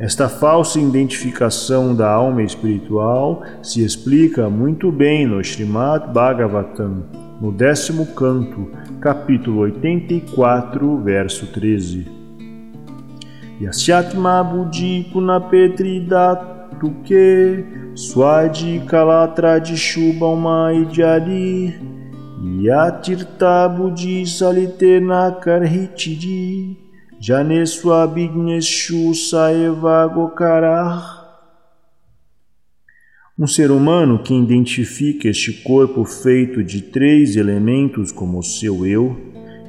Esta 0.00 0.28
falsa 0.28 0.78
identificação 0.78 1.92
da 1.92 2.08
alma 2.08 2.44
espiritual 2.44 3.42
se 3.60 3.84
explica 3.84 4.48
muito 4.48 4.92
bem 4.92 5.26
no 5.26 5.40
Srimad 5.42 6.12
Bhagavatam, 6.12 7.02
no 7.40 7.50
décimo 7.50 8.06
canto, 8.14 8.70
capítulo 9.00 9.62
84, 9.62 11.02
verso 11.02 11.48
13. 11.48 12.06
Yasyatma 13.60 14.44
buddhi 14.44 15.10
punapetri 15.12 15.98
datuke 15.98 17.64
swadi 17.96 18.80
kalatra 18.86 19.58
de 19.58 19.76
shubhauma 19.76 20.72
idjari 20.74 21.74
yatirta 22.62 23.68
buddhi 23.68 24.24
salite 24.24 25.00
nakarhitidi 25.00 26.87
Janesu 27.20 27.92
Abhigneshu 27.92 29.12
Saevagokarar. 29.12 31.26
Um 33.36 33.44
ser 33.44 33.72
humano 33.72 34.22
que 34.22 34.32
identifica 34.32 35.26
este 35.26 35.52
corpo 35.64 36.04
feito 36.04 36.62
de 36.62 36.80
três 36.80 37.34
elementos 37.34 38.12
como 38.12 38.40
seu 38.40 38.86
eu, 38.86 39.16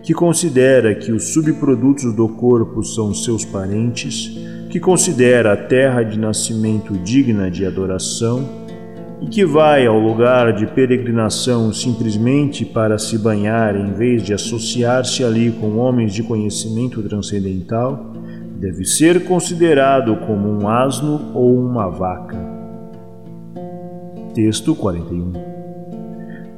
que 0.03 0.13
considera 0.13 0.93
que 0.93 1.11
os 1.11 1.33
subprodutos 1.33 2.15
do 2.15 2.29
corpo 2.29 2.83
são 2.83 3.15
seus 3.15 3.43
parentes, 3.43 4.29
que 4.69 4.79
considera 4.79 5.53
a 5.53 5.57
terra 5.57 6.03
de 6.03 6.19
nascimento 6.19 6.99
digna 6.99 7.49
de 7.49 7.65
adoração 7.65 8.58
e 9.21 9.27
que 9.27 9.45
vai 9.45 9.85
ao 9.85 9.99
lugar 9.99 10.53
de 10.53 10.65
peregrinação 10.67 11.73
simplesmente 11.73 12.65
para 12.65 12.97
se 12.97 13.17
banhar 13.17 13.75
em 13.75 13.91
vez 13.91 14.23
de 14.23 14.33
associar-se 14.33 15.23
ali 15.23 15.51
com 15.51 15.77
homens 15.77 16.13
de 16.13 16.23
conhecimento 16.23 17.01
transcendental, 17.03 18.13
deve 18.59 18.85
ser 18.85 19.25
considerado 19.25 20.15
como 20.27 20.47
um 20.47 20.67
asno 20.67 21.31
ou 21.33 21.57
uma 21.57 21.89
vaca. 21.89 22.37
Texto 24.33 24.75
41 24.75 25.33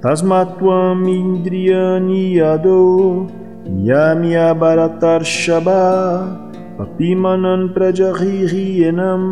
Tasmatvam 0.01 1.07
indriyani 1.07 2.35
yado 2.37 3.27
Yamya 3.65 4.53
baratar 4.53 5.23
shaba 5.23 6.50
Papimanan 6.81 7.73
prajahihienam 7.75 9.23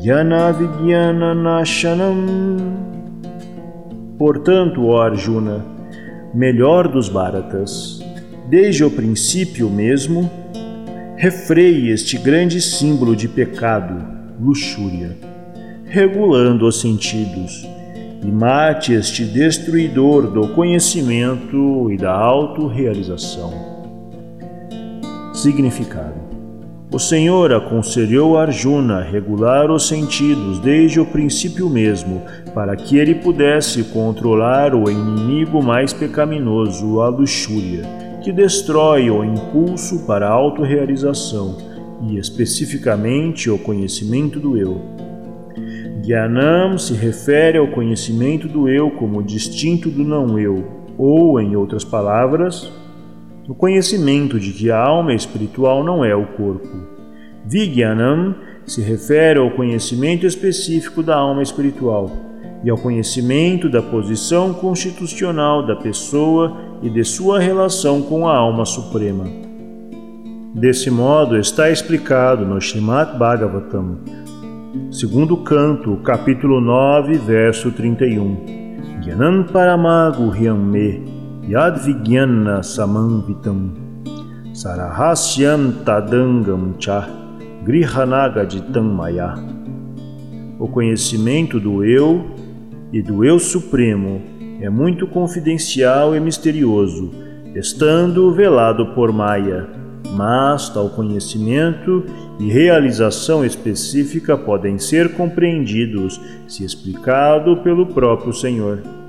Yana 0.00 1.34
nashanam 1.34 2.18
Portanto, 4.16 4.86
ó 4.86 5.02
Arjuna, 5.02 5.64
melhor 6.32 6.86
dos 6.86 7.08
Bharatas, 7.08 8.00
desde 8.48 8.84
o 8.84 8.90
princípio 8.90 9.68
mesmo, 9.68 10.30
refreie 11.16 11.90
este 11.90 12.16
grande 12.16 12.60
símbolo 12.60 13.16
de 13.16 13.26
pecado, 13.26 14.00
luxúria, 14.40 15.16
regulando 15.84 16.66
os 16.66 16.80
sentidos, 16.80 17.66
e 18.22 18.30
mate 18.30 18.92
este 18.94 19.24
destruidor 19.24 20.30
do 20.30 20.48
conhecimento 20.54 21.90
e 21.90 21.96
da 21.96 22.12
autorrealização. 22.12 23.52
Significado 25.34 26.15
o 26.90 27.00
Senhor 27.00 27.52
aconselhou 27.52 28.38
Arjuna 28.38 29.00
regular 29.00 29.70
os 29.70 29.88
sentidos 29.88 30.60
desde 30.60 31.00
o 31.00 31.04
princípio 31.04 31.68
mesmo, 31.68 32.22
para 32.54 32.76
que 32.76 32.96
ele 32.96 33.16
pudesse 33.16 33.82
controlar 33.84 34.74
o 34.74 34.88
inimigo 34.88 35.62
mais 35.62 35.92
pecaminoso, 35.92 37.00
a 37.00 37.08
luxúria, 37.08 37.82
que 38.22 38.32
destrói 38.32 39.10
o 39.10 39.24
impulso 39.24 40.06
para 40.06 40.28
a 40.28 40.32
autorrealização 40.32 41.56
e, 42.08 42.18
especificamente, 42.18 43.50
o 43.50 43.58
conhecimento 43.58 44.38
do 44.38 44.56
eu. 44.56 44.80
Gyanam 46.02 46.78
se 46.78 46.94
refere 46.94 47.58
ao 47.58 47.66
conhecimento 47.66 48.46
do 48.46 48.68
eu 48.68 48.92
como 48.92 49.24
distinto 49.24 49.90
do 49.90 50.04
não-eu, 50.04 50.64
ou, 50.96 51.40
em 51.40 51.56
outras 51.56 51.84
palavras, 51.84 52.70
o 53.48 53.54
conhecimento 53.54 54.40
de 54.40 54.52
que 54.52 54.70
a 54.70 54.78
alma 54.78 55.14
espiritual 55.14 55.84
não 55.84 56.04
é 56.04 56.14
o 56.14 56.26
corpo. 56.26 56.68
Vijnanam 57.44 58.34
se 58.64 58.82
refere 58.82 59.38
ao 59.38 59.52
conhecimento 59.52 60.26
específico 60.26 61.02
da 61.02 61.16
alma 61.16 61.42
espiritual 61.42 62.10
e 62.64 62.70
ao 62.70 62.76
conhecimento 62.76 63.68
da 63.68 63.80
posição 63.80 64.52
constitucional 64.52 65.64
da 65.64 65.76
pessoa 65.76 66.56
e 66.82 66.90
de 66.90 67.04
sua 67.04 67.38
relação 67.38 68.02
com 68.02 68.26
a 68.26 68.36
alma 68.36 68.64
suprema. 68.64 69.24
Desse 70.52 70.90
modo 70.90 71.38
está 71.38 71.70
explicado 71.70 72.44
no 72.44 72.58
Srimad 72.58 73.16
Bhagavatam, 73.16 73.98
segundo 74.90 75.36
canto, 75.36 75.96
capítulo 75.98 76.60
9, 76.60 77.18
verso 77.18 77.70
31. 77.70 79.00
Gyanam 79.02 79.44
Paramagu 79.44 80.32
Me 80.56 81.15
Yadvigyana 81.48 82.60
Samanvitam 82.60 83.70
Sarahasyam 84.52 85.84
Tadangam 85.84 86.74
Cha 86.80 87.08
Grihanagaditam 87.62 88.82
Maya 88.82 89.32
O 90.58 90.66
conhecimento 90.66 91.60
do 91.60 91.84
Eu 91.84 92.34
e 92.92 93.00
do 93.00 93.24
Eu 93.24 93.38
Supremo 93.38 94.20
é 94.60 94.68
muito 94.68 95.06
confidencial 95.06 96.16
e 96.16 96.20
misterioso, 96.20 97.12
estando 97.54 98.32
velado 98.32 98.86
por 98.94 99.12
Maya, 99.12 99.68
mas 100.12 100.68
tal 100.70 100.88
conhecimento 100.88 102.04
e 102.40 102.50
realização 102.50 103.44
específica 103.44 104.36
podem 104.36 104.78
ser 104.78 105.14
compreendidos 105.14 106.20
se 106.48 106.64
explicado 106.64 107.58
pelo 107.58 107.86
próprio 107.86 108.32
Senhor. 108.32 109.05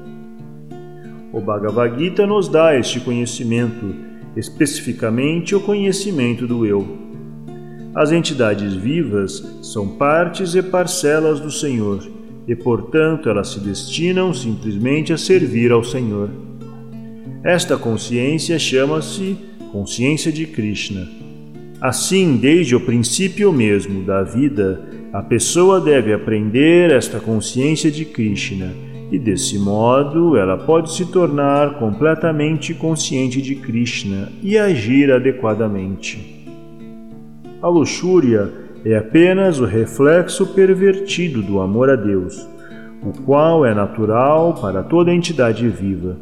O 1.37 1.39
Bhagavad 1.39 1.99
Gita 1.99 2.25
nos 2.25 2.49
dá 2.49 2.75
este 2.75 2.99
conhecimento, 2.99 3.93
especificamente 4.35 5.53
o 5.53 5.59
conhecimento 5.59 6.47
do 6.47 6.65
eu. 6.65 6.97
As 7.93 8.11
entidades 8.11 8.73
vivas 8.73 9.47
são 9.61 9.87
partes 9.87 10.55
e 10.55 10.63
parcelas 10.63 11.39
do 11.39 11.51
Senhor, 11.51 12.03
e 12.47 12.55
portanto 12.55 13.29
elas 13.29 13.49
se 13.49 13.59
destinam 13.59 14.33
simplesmente 14.33 15.13
a 15.13 15.17
servir 15.17 15.71
ao 15.71 15.83
Senhor. 15.83 16.31
Esta 17.43 17.77
consciência 17.77 18.57
chama-se 18.57 19.37
consciência 19.71 20.31
de 20.31 20.47
Krishna. 20.47 21.07
Assim, 21.79 22.35
desde 22.37 22.75
o 22.75 22.79
princípio 22.79 23.53
mesmo 23.53 24.03
da 24.03 24.23
vida, 24.23 24.81
a 25.13 25.21
pessoa 25.21 25.79
deve 25.79 26.11
aprender 26.11 26.89
esta 26.89 27.19
consciência 27.19 27.91
de 27.91 28.05
Krishna 28.05 28.86
e 29.11 29.17
desse 29.17 29.57
modo 29.57 30.35
ela 30.35 30.57
pode 30.57 30.91
se 30.91 31.05
tornar 31.05 31.79
completamente 31.79 32.73
consciente 32.73 33.41
de 33.41 33.55
Krishna 33.55 34.29
e 34.41 34.57
agir 34.57 35.11
adequadamente. 35.11 36.45
A 37.61 37.67
luxúria 37.67 38.51
é 38.85 38.97
apenas 38.97 39.59
o 39.59 39.65
reflexo 39.65 40.53
pervertido 40.53 41.41
do 41.41 41.59
amor 41.59 41.89
a 41.89 41.95
Deus, 41.95 42.47
o 43.01 43.11
qual 43.23 43.65
é 43.65 43.73
natural 43.73 44.53
para 44.55 44.83
toda 44.83 45.13
entidade 45.13 45.67
viva. 45.67 46.17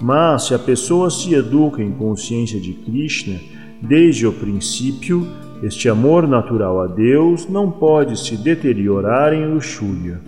Mas 0.00 0.46
se 0.46 0.54
a 0.54 0.58
pessoa 0.58 1.10
se 1.10 1.34
educa 1.34 1.82
em 1.82 1.92
consciência 1.92 2.58
de 2.58 2.72
Krishna, 2.72 3.38
desde 3.82 4.26
o 4.26 4.32
princípio, 4.32 5.26
este 5.62 5.88
amor 5.88 6.26
natural 6.26 6.80
a 6.80 6.86
Deus 6.86 7.48
não 7.48 7.70
pode 7.70 8.18
se 8.18 8.36
deteriorar 8.36 9.34
em 9.34 9.46
luxúria. 9.46 10.20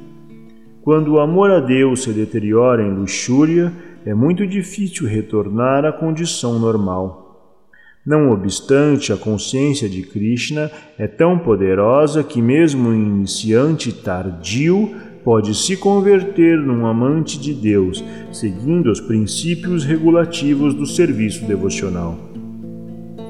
Quando 0.82 1.12
o 1.12 1.20
amor 1.20 1.52
a 1.52 1.60
Deus 1.60 2.02
se 2.02 2.12
deteriora 2.12 2.82
em 2.82 2.92
luxúria, 2.92 3.72
é 4.04 4.12
muito 4.12 4.44
difícil 4.44 5.06
retornar 5.06 5.84
à 5.84 5.92
condição 5.92 6.58
normal. 6.58 7.56
Não 8.04 8.32
obstante, 8.32 9.12
a 9.12 9.16
consciência 9.16 9.88
de 9.88 10.02
Krishna 10.02 10.72
é 10.98 11.06
tão 11.06 11.38
poderosa 11.38 12.24
que, 12.24 12.42
mesmo 12.42 12.88
um 12.88 12.94
iniciante 12.94 13.92
tardio, 13.92 14.92
pode 15.22 15.54
se 15.54 15.76
converter 15.76 16.58
num 16.58 16.84
amante 16.84 17.38
de 17.38 17.54
Deus, 17.54 18.02
seguindo 18.32 18.90
os 18.90 19.00
princípios 19.00 19.84
regulativos 19.84 20.74
do 20.74 20.84
serviço 20.84 21.44
devocional. 21.44 22.18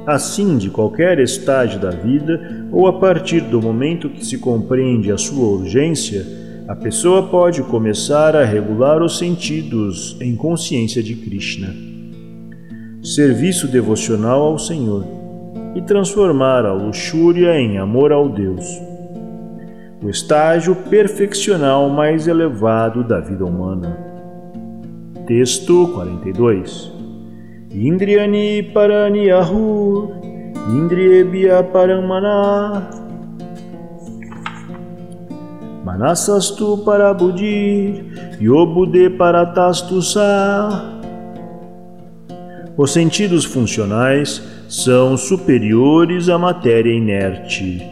Assim, 0.06 0.56
de 0.56 0.70
qualquer 0.70 1.18
estágio 1.18 1.78
da 1.78 1.90
vida, 1.90 2.66
ou 2.72 2.86
a 2.86 2.98
partir 2.98 3.42
do 3.42 3.60
momento 3.60 4.08
que 4.08 4.24
se 4.24 4.38
compreende 4.38 5.12
a 5.12 5.18
sua 5.18 5.46
urgência, 5.46 6.41
a 6.68 6.76
pessoa 6.76 7.24
pode 7.24 7.62
começar 7.64 8.36
a 8.36 8.44
regular 8.44 9.02
os 9.02 9.18
sentidos 9.18 10.16
em 10.20 10.36
consciência 10.36 11.02
de 11.02 11.16
Krishna. 11.16 11.74
Serviço 13.02 13.66
devocional 13.66 14.42
ao 14.42 14.58
Senhor 14.58 15.04
e 15.74 15.82
transformar 15.82 16.64
a 16.64 16.72
luxúria 16.72 17.58
em 17.58 17.78
amor 17.78 18.12
ao 18.12 18.28
Deus. 18.28 18.64
O 20.02 20.08
estágio 20.08 20.76
perfeccional 20.88 21.88
mais 21.88 22.28
elevado 22.28 23.02
da 23.02 23.18
vida 23.18 23.44
humana. 23.44 23.98
Texto 25.26 25.88
42 25.94 26.92
Indriyani 27.70 28.62
parani 28.74 29.30
ahur 29.30 30.10
Indriyebhya 30.70 31.62
paramana 31.64 33.01
Manasastu 35.92 36.78
para 36.86 37.12
budir, 37.12 38.36
yobude 38.40 39.10
para 39.10 39.44
tastusa. 39.44 40.22
Os 42.78 42.94
sentidos 42.94 43.44
funcionais 43.44 44.42
são 44.70 45.18
superiores 45.18 46.30
à 46.30 46.38
matéria 46.38 46.90
inerte. 46.90 47.82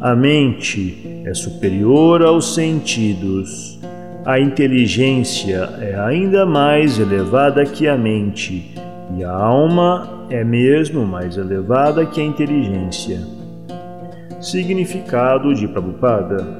A 0.00 0.16
mente 0.16 1.22
é 1.26 1.34
superior 1.34 2.22
aos 2.22 2.54
sentidos. 2.54 3.78
A 4.24 4.40
inteligência 4.40 5.68
é 5.80 6.00
ainda 6.00 6.46
mais 6.46 6.98
elevada 6.98 7.66
que 7.66 7.86
a 7.86 7.96
mente, 7.96 8.74
e 9.18 9.22
a 9.22 9.32
alma 9.32 10.26
é 10.30 10.42
mesmo 10.42 11.04
mais 11.04 11.36
elevada 11.36 12.06
que 12.06 12.22
a 12.22 12.24
inteligência. 12.24 13.20
Significado 14.40 15.54
de 15.54 15.68
Prabhupada 15.68 16.59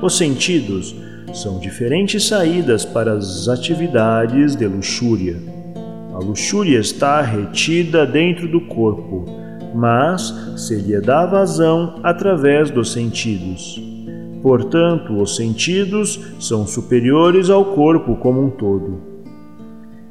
os 0.00 0.16
sentidos 0.16 0.94
são 1.34 1.58
diferentes 1.58 2.26
saídas 2.26 2.84
para 2.84 3.12
as 3.12 3.48
atividades 3.48 4.54
de 4.54 4.66
luxúria. 4.66 5.36
A 6.14 6.18
luxúria 6.18 6.78
está 6.78 7.20
retida 7.20 8.06
dentro 8.06 8.48
do 8.48 8.60
corpo, 8.60 9.24
mas 9.74 10.34
se 10.56 10.76
lhe 10.76 11.00
dá 11.00 11.26
vazão 11.26 12.00
através 12.02 12.70
dos 12.70 12.92
sentidos. 12.92 13.80
Portanto, 14.42 15.20
os 15.20 15.36
sentidos 15.36 16.20
são 16.38 16.66
superiores 16.66 17.50
ao 17.50 17.64
corpo 17.64 18.16
como 18.16 18.40
um 18.40 18.50
todo. 18.50 19.00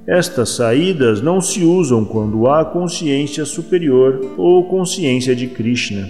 Estas 0.05 0.49
saídas 0.49 1.21
não 1.21 1.41
se 1.41 1.63
usam 1.63 2.05
quando 2.05 2.47
há 2.47 2.63
consciência 2.63 3.45
superior 3.45 4.33
ou 4.37 4.65
consciência 4.65 5.35
de 5.35 5.47
Krishna. 5.47 6.09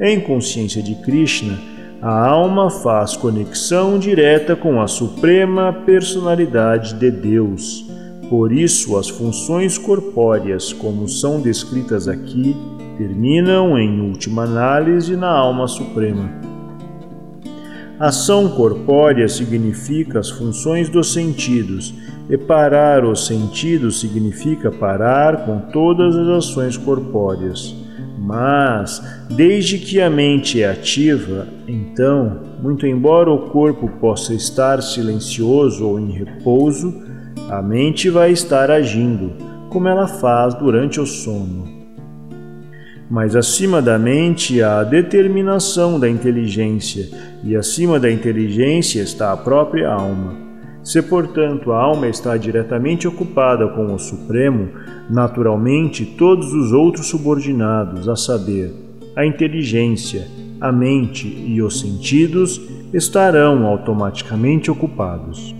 Em 0.00 0.20
consciência 0.20 0.82
de 0.82 0.94
Krishna, 0.94 1.58
a 2.00 2.28
alma 2.28 2.70
faz 2.70 3.16
conexão 3.16 3.98
direta 3.98 4.54
com 4.54 4.80
a 4.80 4.86
suprema 4.86 5.72
personalidade 5.84 6.94
de 6.94 7.10
Deus. 7.10 7.84
Por 8.30 8.52
isso, 8.52 8.96
as 8.96 9.08
funções 9.08 9.76
corpóreas, 9.76 10.72
como 10.72 11.08
são 11.08 11.40
descritas 11.40 12.06
aqui, 12.06 12.54
terminam, 12.96 13.76
em 13.76 14.00
última 14.00 14.44
análise, 14.44 15.16
na 15.16 15.28
alma 15.28 15.66
suprema. 15.66 16.30
Ação 17.98 18.48
corpórea 18.50 19.28
significa 19.28 20.20
as 20.20 20.30
funções 20.30 20.88
dos 20.88 21.12
sentidos, 21.12 21.92
e 22.30 22.36
parar 22.36 23.04
os 23.04 23.26
sentidos 23.26 23.98
significa 23.98 24.70
parar 24.70 25.46
com 25.46 25.58
todas 25.72 26.14
as 26.14 26.28
ações 26.28 26.76
corpóreas. 26.76 27.74
Mas, 28.28 29.02
desde 29.30 29.78
que 29.78 30.02
a 30.02 30.10
mente 30.10 30.62
é 30.62 30.68
ativa, 30.68 31.48
então, 31.66 32.42
muito 32.62 32.86
embora 32.86 33.30
o 33.32 33.48
corpo 33.48 33.88
possa 33.98 34.34
estar 34.34 34.82
silencioso 34.82 35.88
ou 35.88 35.98
em 35.98 36.10
repouso, 36.10 36.94
a 37.48 37.62
mente 37.62 38.10
vai 38.10 38.30
estar 38.30 38.70
agindo, 38.70 39.32
como 39.70 39.88
ela 39.88 40.06
faz 40.06 40.52
durante 40.52 41.00
o 41.00 41.06
sono. 41.06 41.66
Mas 43.10 43.34
acima 43.34 43.80
da 43.80 43.98
mente 43.98 44.60
há 44.60 44.80
a 44.80 44.84
determinação 44.84 45.98
da 45.98 46.06
inteligência, 46.06 47.08
e 47.42 47.56
acima 47.56 47.98
da 47.98 48.10
inteligência 48.10 49.00
está 49.00 49.32
a 49.32 49.38
própria 49.38 49.88
alma. 49.88 50.47
Se, 50.88 51.02
portanto, 51.02 51.70
a 51.70 51.82
alma 51.82 52.08
está 52.08 52.34
diretamente 52.38 53.06
ocupada 53.06 53.68
com 53.68 53.94
o 53.94 53.98
Supremo, 53.98 54.70
naturalmente 55.10 56.06
todos 56.06 56.54
os 56.54 56.72
outros 56.72 57.08
subordinados, 57.08 58.08
a 58.08 58.16
saber, 58.16 58.72
a 59.14 59.26
inteligência, 59.26 60.26
a 60.58 60.72
mente 60.72 61.28
e 61.28 61.60
os 61.60 61.80
sentidos, 61.80 62.58
estarão 62.90 63.66
automaticamente 63.66 64.70
ocupados. 64.70 65.54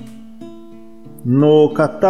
No 1.23 1.69
Kata 1.75 2.09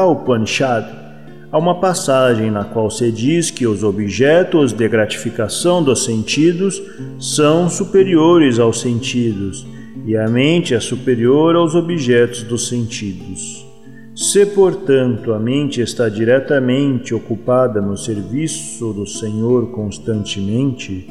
há 1.50 1.58
uma 1.58 1.80
passagem 1.80 2.52
na 2.52 2.62
qual 2.62 2.88
se 2.88 3.10
diz 3.10 3.50
que 3.50 3.66
os 3.66 3.82
objetos 3.82 4.72
de 4.72 4.88
gratificação 4.88 5.82
dos 5.82 6.04
sentidos 6.04 6.80
são 7.18 7.68
superiores 7.68 8.60
aos 8.60 8.80
sentidos 8.80 9.66
e 10.04 10.16
a 10.16 10.28
mente 10.28 10.74
é 10.74 10.80
superior 10.80 11.56
aos 11.56 11.74
objetos 11.74 12.42
dos 12.42 12.68
sentidos. 12.68 13.66
Se, 14.14 14.44
portanto, 14.44 15.32
a 15.32 15.38
mente 15.38 15.80
está 15.80 16.08
diretamente 16.08 17.14
ocupada 17.14 17.80
no 17.80 17.96
serviço 17.96 18.92
do 18.92 19.06
Senhor 19.06 19.70
constantemente, 19.70 21.06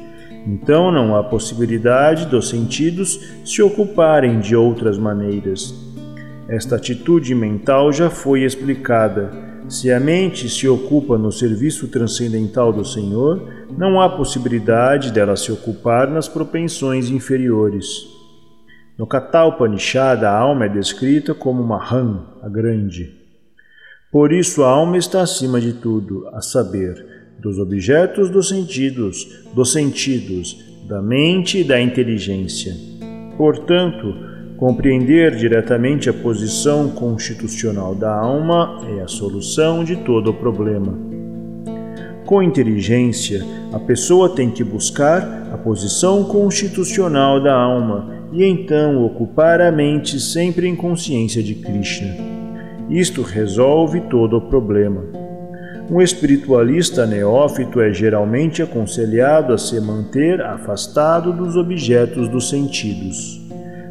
então 0.46 0.92
não 0.92 1.16
há 1.16 1.24
possibilidade 1.24 2.26
dos 2.26 2.50
sentidos 2.50 3.18
se 3.46 3.62
ocuparem 3.62 4.40
de 4.40 4.56
outras 4.56 4.98
maneiras. 4.98 5.74
Esta 6.50 6.76
atitude 6.76 7.34
mental 7.34 7.94
já 7.94 8.10
foi 8.10 8.44
explicada. 8.44 9.32
Se 9.70 9.92
a 9.92 10.00
mente 10.00 10.50
se 10.50 10.68
ocupa 10.68 11.18
no 11.18 11.32
serviço 11.32 11.88
transcendental 11.88 12.74
do 12.74 12.84
Senhor, 12.84 13.42
não 13.78 14.02
há 14.02 14.10
possibilidade 14.10 15.12
dela 15.12 15.36
se 15.36 15.52
ocupar 15.52 16.10
nas 16.10 16.28
propensões 16.28 17.10
inferiores. 17.10 18.17
No 18.98 19.06
Kata 19.06 19.46
Upanishad, 19.46 20.24
a 20.24 20.36
alma 20.36 20.66
é 20.66 20.70
descrita 20.70 21.36
como 21.36 21.64
Mahan, 21.64 22.20
a 22.42 22.50
grande. 22.50 23.14
Por 24.12 24.34
isso, 24.34 24.64
a 24.64 24.70
alma 24.70 24.98
está 24.98 25.22
acima 25.22 25.62
de 25.62 25.74
tudo, 25.74 26.28
a 26.34 26.42
saber, 26.42 27.06
dos 27.40 27.60
objetos 27.60 28.32
dos 28.32 28.50
sentidos, 28.50 29.46
dos 29.54 29.72
sentidos, 29.72 30.58
da 30.90 31.00
mente 31.00 31.60
e 31.60 31.64
da 31.64 31.80
inteligência. 31.80 32.74
Portanto, 33.38 34.16
compreender 34.58 35.36
diretamente 35.36 36.10
a 36.10 36.14
posição 36.14 36.90
constitucional 36.90 37.94
da 37.94 38.12
alma 38.12 38.82
é 38.98 39.04
a 39.04 39.08
solução 39.08 39.84
de 39.84 39.98
todo 39.98 40.32
o 40.32 40.34
problema. 40.34 40.98
Com 42.26 42.42
inteligência, 42.42 43.46
a 43.72 43.80
pessoa 43.80 44.34
tem 44.36 44.50
que 44.50 44.64
buscar 44.64 45.52
a 45.54 45.58
posição 45.60 46.24
constitucional 46.24 47.40
da 47.40 47.54
alma 47.54 48.17
e 48.32 48.44
então 48.44 49.06
ocupar 49.06 49.62
a 49.62 49.72
mente 49.72 50.20
sempre 50.20 50.68
em 50.68 50.76
consciência 50.76 51.42
de 51.42 51.56
Krishna. 51.56 52.16
Isto 52.90 53.22
resolve 53.22 54.02
todo 54.02 54.38
o 54.38 54.42
problema. 54.42 55.04
Um 55.90 56.02
espiritualista 56.02 57.06
neófito 57.06 57.80
é 57.80 57.94
geralmente 57.94 58.62
aconselhado 58.62 59.54
a 59.54 59.58
se 59.58 59.80
manter 59.80 60.42
afastado 60.42 61.32
dos 61.32 61.56
objetos 61.56 62.28
dos 62.28 62.50
sentidos. 62.50 63.42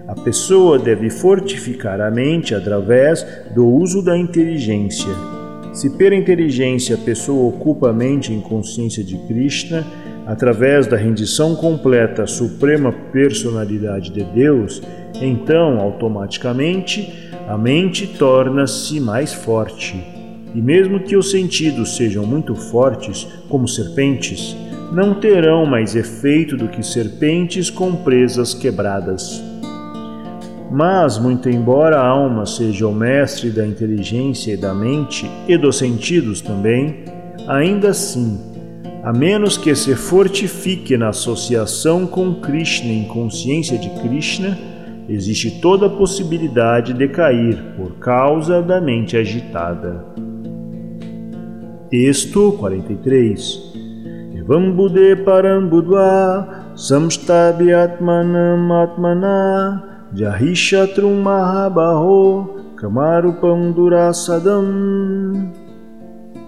A 0.06 0.14
pessoa 0.14 0.78
deve 0.78 1.10
fortificar 1.10 2.00
a 2.00 2.10
mente 2.10 2.54
através 2.54 3.26
do 3.54 3.66
uso 3.66 4.04
da 4.04 4.16
inteligência. 4.16 5.12
Se 5.72 5.90
pela 5.96 6.14
inteligência 6.14 6.96
a 6.96 6.98
pessoa 6.98 7.48
ocupa 7.48 7.90
a 7.90 7.92
mente 7.92 8.32
em 8.32 8.40
consciência 8.40 9.02
de 9.02 9.16
Krishna, 9.26 9.84
através 10.26 10.88
da 10.88 10.96
rendição 10.96 11.54
completa 11.54 12.24
à 12.24 12.26
suprema 12.26 12.92
personalidade 13.12 14.10
de 14.10 14.24
Deus, 14.24 14.82
então 15.22 15.78
automaticamente 15.78 17.30
a 17.48 17.56
mente 17.56 18.08
torna-se 18.18 18.98
mais 18.98 19.32
forte. 19.32 19.96
E 20.52 20.60
mesmo 20.60 21.00
que 21.00 21.16
os 21.16 21.30
sentidos 21.30 21.96
sejam 21.96 22.26
muito 22.26 22.56
fortes, 22.56 23.26
como 23.48 23.68
serpentes, 23.68 24.56
não 24.92 25.14
terão 25.14 25.64
mais 25.64 25.94
efeito 25.94 26.56
do 26.56 26.68
que 26.68 26.82
serpentes 26.82 27.70
com 27.70 27.94
presas 27.94 28.52
quebradas. 28.52 29.42
Mas, 30.70 31.18
muito 31.18 31.48
embora 31.48 31.98
a 31.98 32.06
alma 32.06 32.44
seja 32.44 32.88
o 32.88 32.94
mestre 32.94 33.50
da 33.50 33.64
inteligência 33.64 34.52
e 34.52 34.56
da 34.56 34.74
mente, 34.74 35.30
e 35.46 35.56
dos 35.56 35.78
sentidos 35.78 36.40
também, 36.40 37.04
ainda 37.46 37.90
assim 37.90 38.55
a 39.06 39.12
menos 39.12 39.56
que 39.56 39.72
se 39.76 39.94
fortifique 39.94 40.96
na 40.96 41.10
associação 41.10 42.08
com 42.08 42.34
Krishna 42.40 42.90
em 42.90 43.04
consciência 43.04 43.78
de 43.78 43.88
Krishna, 44.00 44.58
existe 45.08 45.60
toda 45.60 45.86
a 45.86 45.90
possibilidade 45.90 46.92
de 46.92 47.06
cair 47.06 47.56
por 47.76 48.00
causa 48.00 48.60
da 48.60 48.80
mente 48.80 49.16
agitada. 49.16 50.04
Texto 51.88 52.50
43 52.58 53.74
Evam 54.34 54.72
Bude 54.72 55.14
Parambudva 55.24 56.72
Samstabi 56.74 57.72
Atmanam 57.72 58.72
Atmana 58.72 60.00
Jahishatrum 60.14 61.22
Mahabaho 61.22 62.74
Kamarupam 62.74 63.70
Durasadam 63.70 65.52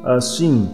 Assim, 0.03 0.69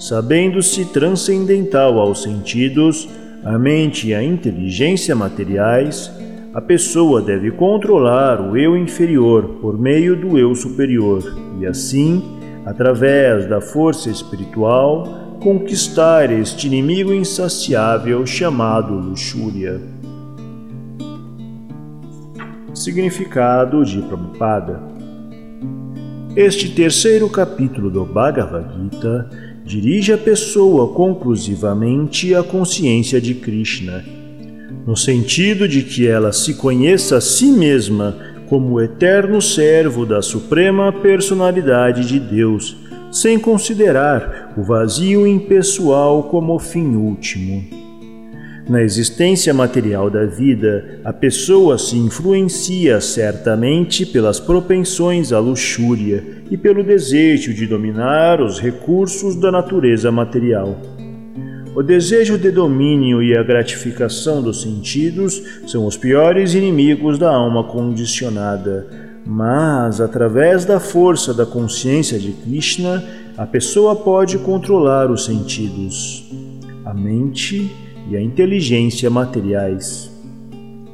sabendo-se 0.00 0.86
transcendental 0.86 1.98
aos 1.98 2.22
sentidos, 2.22 3.06
a 3.44 3.58
mente 3.58 4.08
e 4.08 4.14
a 4.14 4.22
inteligência 4.22 5.14
materiais, 5.14 6.10
a 6.54 6.60
pessoa 6.60 7.20
deve 7.20 7.50
controlar 7.50 8.40
o 8.40 8.56
eu 8.56 8.76
inferior 8.76 9.58
por 9.60 9.78
meio 9.78 10.16
do 10.16 10.38
eu 10.38 10.54
superior 10.54 11.22
e, 11.60 11.66
assim, 11.66 12.22
através 12.64 13.46
da 13.46 13.60
força 13.60 14.08
espiritual, 14.08 15.36
conquistar 15.38 16.32
este 16.32 16.66
inimigo 16.66 17.12
insaciável 17.12 18.26
chamado 18.26 18.94
luxúria. 18.94 19.80
Significado 22.74 23.84
de 23.84 24.00
Prabhupada 24.00 24.80
Este 26.34 26.74
terceiro 26.74 27.28
capítulo 27.28 27.90
do 27.90 28.06
Bhagavad 28.06 28.66
Gita 28.74 29.49
dirige 29.70 30.12
a 30.12 30.18
pessoa 30.18 30.88
conclusivamente 30.88 32.34
à 32.34 32.42
consciência 32.42 33.20
de 33.20 33.34
Krishna, 33.34 34.04
no 34.84 34.96
sentido 34.96 35.68
de 35.68 35.82
que 35.82 36.08
ela 36.08 36.32
se 36.32 36.54
conheça 36.54 37.18
a 37.18 37.20
si 37.20 37.52
mesma 37.52 38.16
como 38.48 38.80
eterno 38.80 39.40
servo 39.40 40.04
da 40.04 40.20
suprema 40.20 40.92
personalidade 40.92 42.04
de 42.04 42.18
Deus, 42.18 42.76
sem 43.12 43.38
considerar 43.38 44.52
o 44.56 44.62
vazio 44.64 45.24
impessoal 45.24 46.24
como 46.24 46.58
fim 46.58 46.96
último. 46.96 47.89
Na 48.70 48.84
existência 48.84 49.52
material 49.52 50.08
da 50.08 50.24
vida, 50.24 51.00
a 51.04 51.12
pessoa 51.12 51.76
se 51.76 51.96
influencia 51.96 53.00
certamente 53.00 54.06
pelas 54.06 54.38
propensões 54.38 55.32
à 55.32 55.40
luxúria 55.40 56.44
e 56.48 56.56
pelo 56.56 56.84
desejo 56.84 57.52
de 57.52 57.66
dominar 57.66 58.40
os 58.40 58.60
recursos 58.60 59.34
da 59.34 59.50
natureza 59.50 60.12
material. 60.12 60.80
O 61.74 61.82
desejo 61.82 62.38
de 62.38 62.52
domínio 62.52 63.20
e 63.20 63.36
a 63.36 63.42
gratificação 63.42 64.40
dos 64.40 64.62
sentidos 64.62 65.42
são 65.66 65.84
os 65.84 65.96
piores 65.96 66.54
inimigos 66.54 67.18
da 67.18 67.28
alma 67.28 67.64
condicionada, 67.64 68.86
mas 69.26 70.00
através 70.00 70.64
da 70.64 70.78
força 70.78 71.34
da 71.34 71.44
consciência 71.44 72.20
de 72.20 72.30
Krishna, 72.34 73.02
a 73.36 73.44
pessoa 73.44 73.96
pode 73.96 74.38
controlar 74.38 75.10
os 75.10 75.24
sentidos, 75.24 76.30
a 76.84 76.94
mente 76.94 77.89
e 78.08 78.16
a 78.16 78.22
inteligência 78.22 79.10
materiais. 79.10 80.10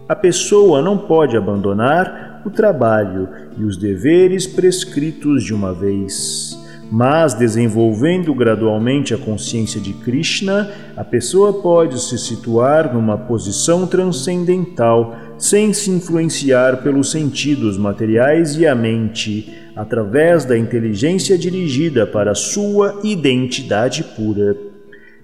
A 0.09 0.15
pessoa 0.15 0.81
não 0.81 0.97
pode 0.99 1.37
abandonar 1.37 2.43
o 2.47 2.51
trabalho 2.51 3.29
e 3.59 3.65
os 3.65 3.77
deveres 3.77 4.47
prescritos 4.47 5.43
de 5.43 5.53
uma 5.53 5.73
vez. 5.73 6.57
Mas, 6.91 7.35
desenvolvendo 7.35 8.33
gradualmente 8.33 9.13
a 9.13 9.19
consciência 9.19 9.81
de 9.81 9.93
Krishna, 9.93 10.71
a 10.97 11.03
pessoa 11.03 11.55
pode 11.55 12.01
se 12.01 12.17
situar 12.17 12.95
numa 12.95 13.19
posição 13.19 13.87
transcendental 13.87 15.17
sem 15.37 15.73
se 15.73 15.91
influenciar 15.91 16.83
pelos 16.83 17.11
sentidos 17.11 17.77
materiais 17.77 18.57
e 18.57 18.67
a 18.67 18.75
mente, 18.75 19.53
através 19.75 20.45
da 20.45 20.57
inteligência 20.57 21.37
dirigida 21.37 22.07
para 22.07 22.35
sua 22.35 23.01
identidade 23.03 24.05
pura. 24.05 24.57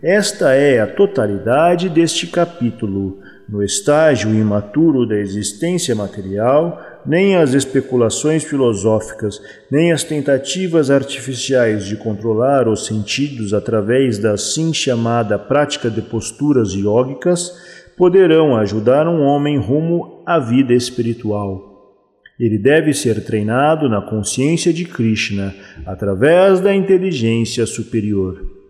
Esta 0.03 0.53
é 0.53 0.81
a 0.81 0.87
totalidade 0.89 1.89
deste 1.89 2.27
capítulo. 2.27 3.21
No 3.49 3.63
estágio 3.63 4.35
imaturo 4.35 5.07
da 5.07 5.15
existência 5.15 5.95
material, 5.95 6.81
nem 7.07 7.37
as 7.37 7.55
especulações 7.55 8.43
filosóficas, 8.43 9.41
nem 9.71 9.93
as 9.93 10.03
tentativas 10.03 10.91
artificiais 10.91 11.85
de 11.85 11.95
controlar 11.97 12.67
os 12.67 12.85
sentidos 12.85 13.55
através 13.55 14.19
da 14.19 14.33
assim 14.33 14.75
chamada 14.75 15.39
prática 15.39 15.89
de 15.89 16.03
posturas 16.03 16.73
iógicas 16.73 17.57
poderão 17.97 18.57
ajudar 18.57 19.07
um 19.07 19.23
homem 19.23 19.57
rumo 19.57 20.25
à 20.27 20.41
vida 20.41 20.75
espiritual. 20.75 21.95
Ele 22.41 22.59
deve 22.59 22.93
ser 22.93 23.25
treinado 23.25 23.89
na 23.89 24.03
consciência 24.03 24.73
de 24.73 24.85
Krishna 24.85 25.55
através 25.87 26.59
da 26.59 26.75
inteligência 26.75 27.65
superior. 27.67 28.62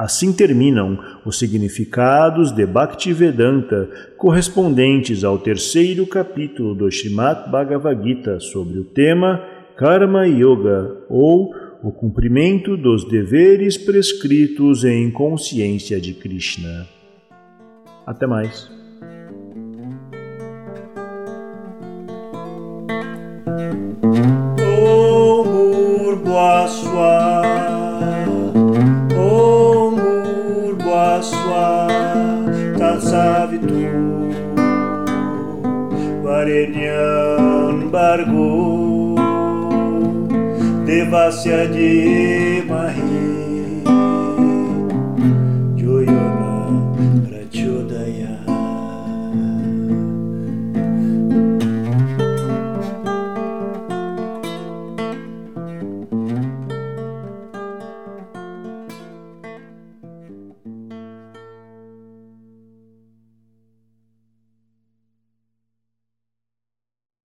Assim 0.00 0.32
terminam 0.32 0.98
os 1.26 1.38
significados 1.38 2.52
de 2.52 2.64
Bhaktivedanta 2.64 3.86
correspondentes 4.16 5.24
ao 5.24 5.38
terceiro 5.38 6.06
capítulo 6.06 6.74
do 6.74 6.88
Srimad 6.88 7.50
Bhagavad 7.50 8.02
Gita 8.02 8.40
sobre 8.40 8.78
o 8.78 8.84
tema 8.84 9.44
Karma 9.76 10.26
Yoga 10.26 11.04
ou 11.06 11.54
o 11.82 11.92
cumprimento 11.92 12.78
dos 12.78 13.06
deveres 13.10 13.76
prescritos 13.76 14.84
em 14.84 15.10
consciência 15.10 16.00
de 16.00 16.14
Krishna. 16.14 16.88
Até 18.06 18.26
mais. 18.26 18.70
Savitu 33.00 33.80
Varenyan 36.24 37.90
Bargo 37.92 39.16
Devasya 40.86 41.60
de 41.74 42.62
Mahi 42.68 42.99